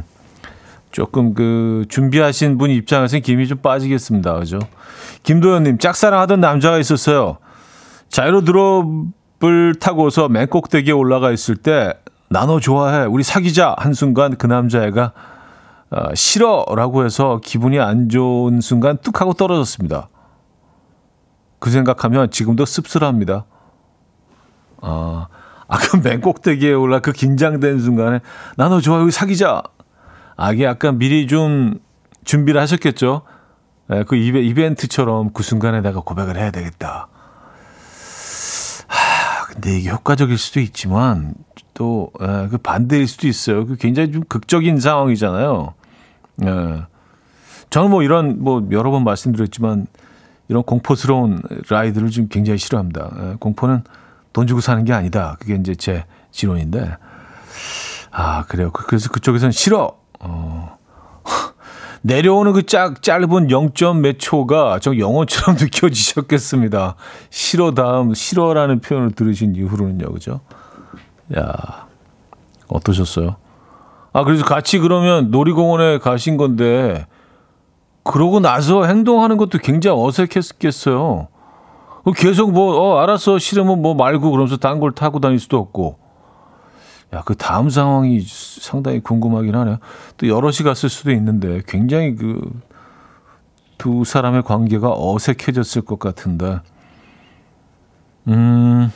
조금 0.90 1.32
그 1.32 1.86
준비하신 1.88 2.58
분 2.58 2.70
입장에서는 2.70 3.22
김이 3.22 3.48
좀 3.48 3.58
빠지겠습니다. 3.58 4.34
그죠? 4.40 4.58
김도현님, 5.22 5.78
짝사랑하던 5.78 6.40
남자가 6.40 6.78
있었어요. 6.78 7.38
자이로 8.10 8.42
드롭을 8.44 9.76
타고서 9.80 10.28
맨 10.28 10.48
꼭대기에 10.48 10.92
올라가 10.92 11.30
있을 11.32 11.56
때, 11.56 11.94
나너 12.28 12.60
좋아해. 12.60 13.06
우리 13.06 13.22
사귀자. 13.22 13.74
한순간 13.78 14.36
그 14.36 14.46
남자애가, 14.46 15.12
어, 15.92 16.14
싫어 16.14 16.66
라고 16.76 17.06
해서 17.06 17.40
기분이 17.42 17.80
안 17.80 18.10
좋은 18.10 18.60
순간 18.60 18.98
뚝 18.98 19.22
하고 19.22 19.32
떨어졌습니다. 19.32 20.08
그 21.62 21.70
생각하면 21.70 22.28
지금도 22.32 22.64
씁쓸합니다. 22.64 23.44
아, 24.80 25.28
아까 25.68 26.00
맨 26.02 26.20
꼭대기에 26.20 26.72
올라 26.72 26.98
그 26.98 27.12
긴장된 27.12 27.78
순간에, 27.78 28.18
나 28.56 28.68
너 28.68 28.80
좋아해. 28.80 29.04
우리 29.04 29.12
사귀자. 29.12 29.62
아, 30.36 30.52
이게 30.52 30.64
약간 30.64 30.98
미리 30.98 31.28
좀 31.28 31.78
준비를 32.24 32.60
하셨겠죠? 32.60 33.22
예, 33.92 34.02
그 34.02 34.16
이벤트처럼 34.16 35.32
그 35.32 35.44
순간에 35.44 35.80
내가 35.82 36.00
고백을 36.00 36.36
해야 36.36 36.50
되겠다. 36.50 37.06
하, 38.88 39.46
근데 39.46 39.78
이게 39.78 39.90
효과적일 39.90 40.38
수도 40.38 40.58
있지만 40.58 41.34
또, 41.74 42.10
예, 42.20 42.48
그 42.50 42.58
반대일 42.58 43.06
수도 43.06 43.28
있어요. 43.28 43.68
그 43.68 43.76
굉장히 43.76 44.10
좀 44.10 44.24
극적인 44.28 44.80
상황이잖아요. 44.80 45.74
예. 46.44 46.86
저는 47.70 47.90
뭐 47.90 48.02
이런, 48.02 48.42
뭐 48.42 48.66
여러 48.72 48.90
번 48.90 49.04
말씀드렸지만 49.04 49.86
이런 50.48 50.62
공포스러운 50.62 51.40
라이드를 51.68 52.10
좀 52.10 52.28
굉장히 52.28 52.58
싫어합니다. 52.58 53.10
예, 53.18 53.36
공포는 53.38 53.82
돈 54.32 54.46
주고 54.46 54.60
사는 54.60 54.84
게 54.84 54.92
아니다. 54.92 55.36
그게 55.40 55.54
이제 55.54 55.74
제 55.74 56.04
지론인데. 56.30 56.96
아, 58.10 58.44
그래요. 58.44 58.70
그- 58.72 58.86
그래서 58.86 59.08
그쪽에서는 59.10 59.52
싫어! 59.52 59.96
어. 60.20 60.76
내려오는 62.02 62.52
그 62.52 62.64
짝, 62.66 63.00
짧은 63.02 63.48
0점 63.48 63.98
몇 64.00 64.18
초가 64.18 64.80
저 64.80 64.96
영어처럼 64.98 65.56
느껴지셨겠습니다. 65.60 66.96
싫어 67.30 67.72
다음 67.74 68.12
싫어라는 68.12 68.80
표현을 68.80 69.12
들으신 69.12 69.54
이후로는요. 69.54 70.12
그죠? 70.12 70.40
야. 71.36 71.86
어떠셨어요? 72.68 73.36
아, 74.12 74.24
그래서 74.24 74.44
같이 74.44 74.78
그러면 74.78 75.30
놀이공원에 75.30 75.98
가신 75.98 76.36
건데 76.36 77.06
그러고 78.04 78.40
나서 78.40 78.84
행동하는 78.84 79.36
것도 79.36 79.58
굉장히 79.58 80.00
어색했겠어요. 80.00 81.28
계속 82.16 82.52
뭐, 82.52 82.76
어, 82.76 82.98
알았어. 82.98 83.38
싫으면 83.38 83.80
뭐 83.80 83.94
말고 83.94 84.30
그러면서 84.30 84.56
딴 84.56 84.80
걸 84.80 84.92
타고 84.92 85.20
다닐 85.20 85.38
수도 85.38 85.58
없고. 85.58 85.98
야, 87.14 87.22
그 87.24 87.36
다음 87.36 87.70
상황이 87.70 88.20
상당히 88.20 89.00
궁금하긴 89.00 89.54
하네요. 89.54 89.78
또 90.16 90.26
여럿이 90.28 90.58
갔을 90.64 90.88
수도 90.88 91.12
있는데 91.12 91.62
굉장히 91.66 92.16
그 92.16 92.40
두 93.82 94.04
사람의 94.04 94.44
관계가 94.44 94.94
어색해졌을 94.96 95.82
것 95.82 95.98
같은데. 95.98 96.60
음. 98.28 98.92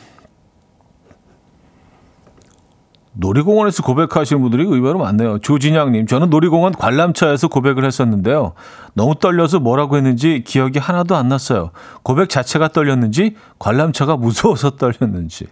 놀이공원에서 3.19 3.83
고백하시는 3.83 4.41
분들이 4.41 4.63
의외로 4.63 4.99
많네요. 4.99 5.39
조진양님, 5.39 6.05
저는 6.05 6.29
놀이공원 6.29 6.73
관람차에서 6.73 7.47
고백을 7.47 7.83
했었는데요. 7.83 8.53
너무 8.93 9.15
떨려서 9.15 9.59
뭐라고 9.59 9.97
했는지 9.97 10.43
기억이 10.45 10.77
하나도 10.79 11.15
안 11.15 11.27
났어요. 11.27 11.71
고백 12.03 12.29
자체가 12.29 12.69
떨렸는지 12.69 13.35
관람차가 13.59 14.17
무서워서 14.17 14.71
떨렸는지. 14.77 15.47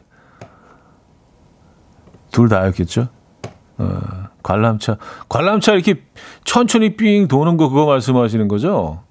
둘 2.32 2.50
다였겠죠. 2.50 3.08
어, 3.78 4.00
관람차, 4.44 4.98
관람차 5.28 5.74
이렇게 5.74 6.04
천천히 6.44 6.96
삥 6.96 7.28
도는 7.28 7.58
거 7.58 7.70
그거 7.70 7.86
말씀하시는 7.86 8.48
거죠? 8.48 9.02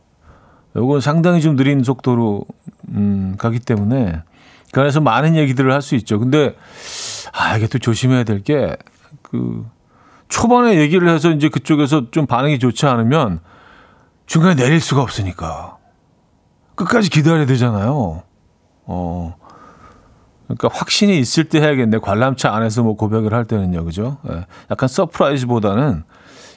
요건 0.76 1.00
상당히 1.00 1.40
좀 1.40 1.56
느린 1.56 1.82
속도로 1.82 2.44
음, 2.88 3.34
가기 3.38 3.60
때문에 3.60 4.22
그 4.74 4.80
안에서 4.80 5.00
많은 5.00 5.36
얘기들을 5.36 5.72
할 5.72 5.80
수 5.82 5.94
있죠. 5.96 6.18
근데 6.18 6.56
아 7.32 7.56
이게 7.56 7.66
또 7.68 7.78
조심해야 7.78 8.24
될 8.24 8.42
게 8.42 8.76
그 9.22 9.66
초반에 10.28 10.76
얘기를 10.78 11.08
해서 11.08 11.30
이제 11.30 11.48
그쪽에서 11.48 12.10
좀 12.10 12.26
반응이 12.26 12.58
좋지 12.58 12.86
않으면 12.86 13.40
중간에 14.26 14.54
내릴 14.54 14.80
수가 14.80 15.02
없으니까 15.02 15.76
끝까지 16.74 17.10
기다려야 17.10 17.46
되잖아요. 17.46 18.22
어. 18.86 19.36
그러니까 20.46 20.68
확신이 20.72 21.18
있을 21.18 21.44
때 21.44 21.60
해야겠네. 21.60 21.98
관람차 21.98 22.52
안에서 22.54 22.82
뭐 22.82 22.96
고백을 22.96 23.32
할 23.32 23.44
때는요, 23.46 23.84
그죠? 23.84 24.18
예. 24.30 24.46
약간 24.70 24.88
서프라이즈보다는 24.88 26.04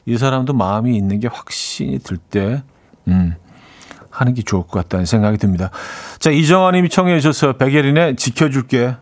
이 0.06 0.18
사람도 0.18 0.54
마음이 0.54 0.96
있는 0.96 1.20
게 1.20 1.28
확신이 1.28 2.00
들 2.00 2.18
때, 2.18 2.64
음, 3.08 3.36
하는 4.20 4.34
게 4.34 4.42
좋을 4.42 4.64
것 4.64 4.72
같다는 4.72 5.06
생각이 5.06 5.38
듭니다. 5.38 5.70
자, 6.20 6.32
이정아 6.32 6.72
님이 6.72 6.90
청해 6.90 7.20
주셨어요. 7.20 7.54
백예린의 7.54 8.16
지켜줄게. 8.16 8.96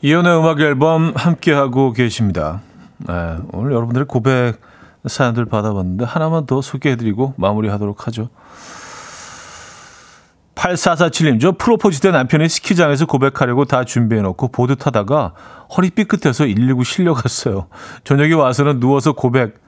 이연의 0.00 0.38
음악 0.38 0.60
앨범 0.60 1.12
함께하고 1.16 1.92
계십니다. 1.92 2.60
네, 2.98 3.36
오늘 3.52 3.72
여러분들의 3.72 4.06
고백 4.06 4.60
사연들 5.06 5.46
받아봤는데 5.46 6.04
하나만 6.04 6.46
더 6.46 6.60
소개해드리고 6.60 7.34
마무리하도록 7.36 8.06
하죠. 8.06 8.28
8447님, 10.58 11.40
저 11.40 11.52
프로포즈 11.52 12.00
때 12.00 12.10
남편이 12.10 12.48
스키장에서 12.48 13.06
고백하려고 13.06 13.64
다 13.64 13.84
준비해놓고 13.84 14.48
보드 14.48 14.74
타다가 14.76 15.32
허리 15.76 15.90
삐끗해서 15.90 16.44
119 16.44 16.84
실려갔어요. 16.84 17.68
저녁에 18.04 18.32
와서는 18.34 18.80
누워서 18.80 19.12
고백, 19.12 19.60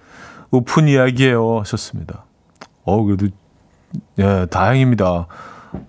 웃픈 0.51 0.89
이야기예요. 0.89 1.61
하셨습니다. 1.61 2.25
어, 2.85 3.05
그래도, 3.05 3.29
예, 4.19 4.47
다행입니다. 4.51 5.27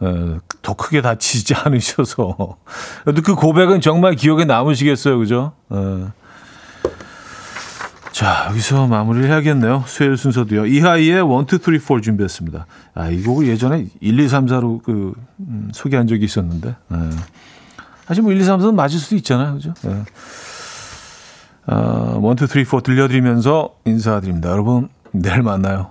예, 0.04 0.40
더 0.62 0.74
크게 0.76 1.02
다치지 1.02 1.56
않으셔서. 1.56 2.58
그래도 3.04 3.24
그 3.24 3.34
고백은 3.34 3.82
정말 3.82 4.14
기억에 4.14 4.46
남으시겠어요. 4.46 5.18
그죠? 5.18 5.54
예. 5.74 6.06
자, 8.12 8.48
여기서 8.50 8.88
마무리를 8.88 9.30
해야겠네요. 9.30 9.86
수요일 9.88 10.18
순서도요. 10.18 10.66
이하이의 10.66 11.24
1, 11.24 11.54
2, 11.54 11.58
3, 11.60 11.80
4 11.80 12.02
준비했습니다. 12.02 12.66
아, 12.94 13.10
이 13.10 13.24
곡을 13.24 13.48
예전에 13.48 13.88
1, 14.02 14.20
2, 14.20 14.28
3, 14.28 14.46
4로 14.48 14.84
그, 14.84 15.14
음, 15.40 15.70
소개한 15.74 16.08
적이 16.08 16.26
있었는데. 16.26 16.76
예. 16.94 16.98
사실 18.06 18.24
뭐 18.24 18.34
1, 18.34 18.42
2, 18.42 18.44
3, 18.44 18.60
4는 18.60 18.76
맞을 18.76 19.00
수도 19.00 19.16
있잖아요. 19.16 19.54
그죠? 19.54 19.74
예. 19.86 20.04
아, 21.68 22.20
1, 22.22 22.34
2, 22.44 22.48
3, 22.48 22.66
4 22.66 22.82
들려드리면서 22.82 23.76
인사드립니다. 23.86 24.50
여러분, 24.50 24.90
내일 25.12 25.42
만나요. 25.42 25.91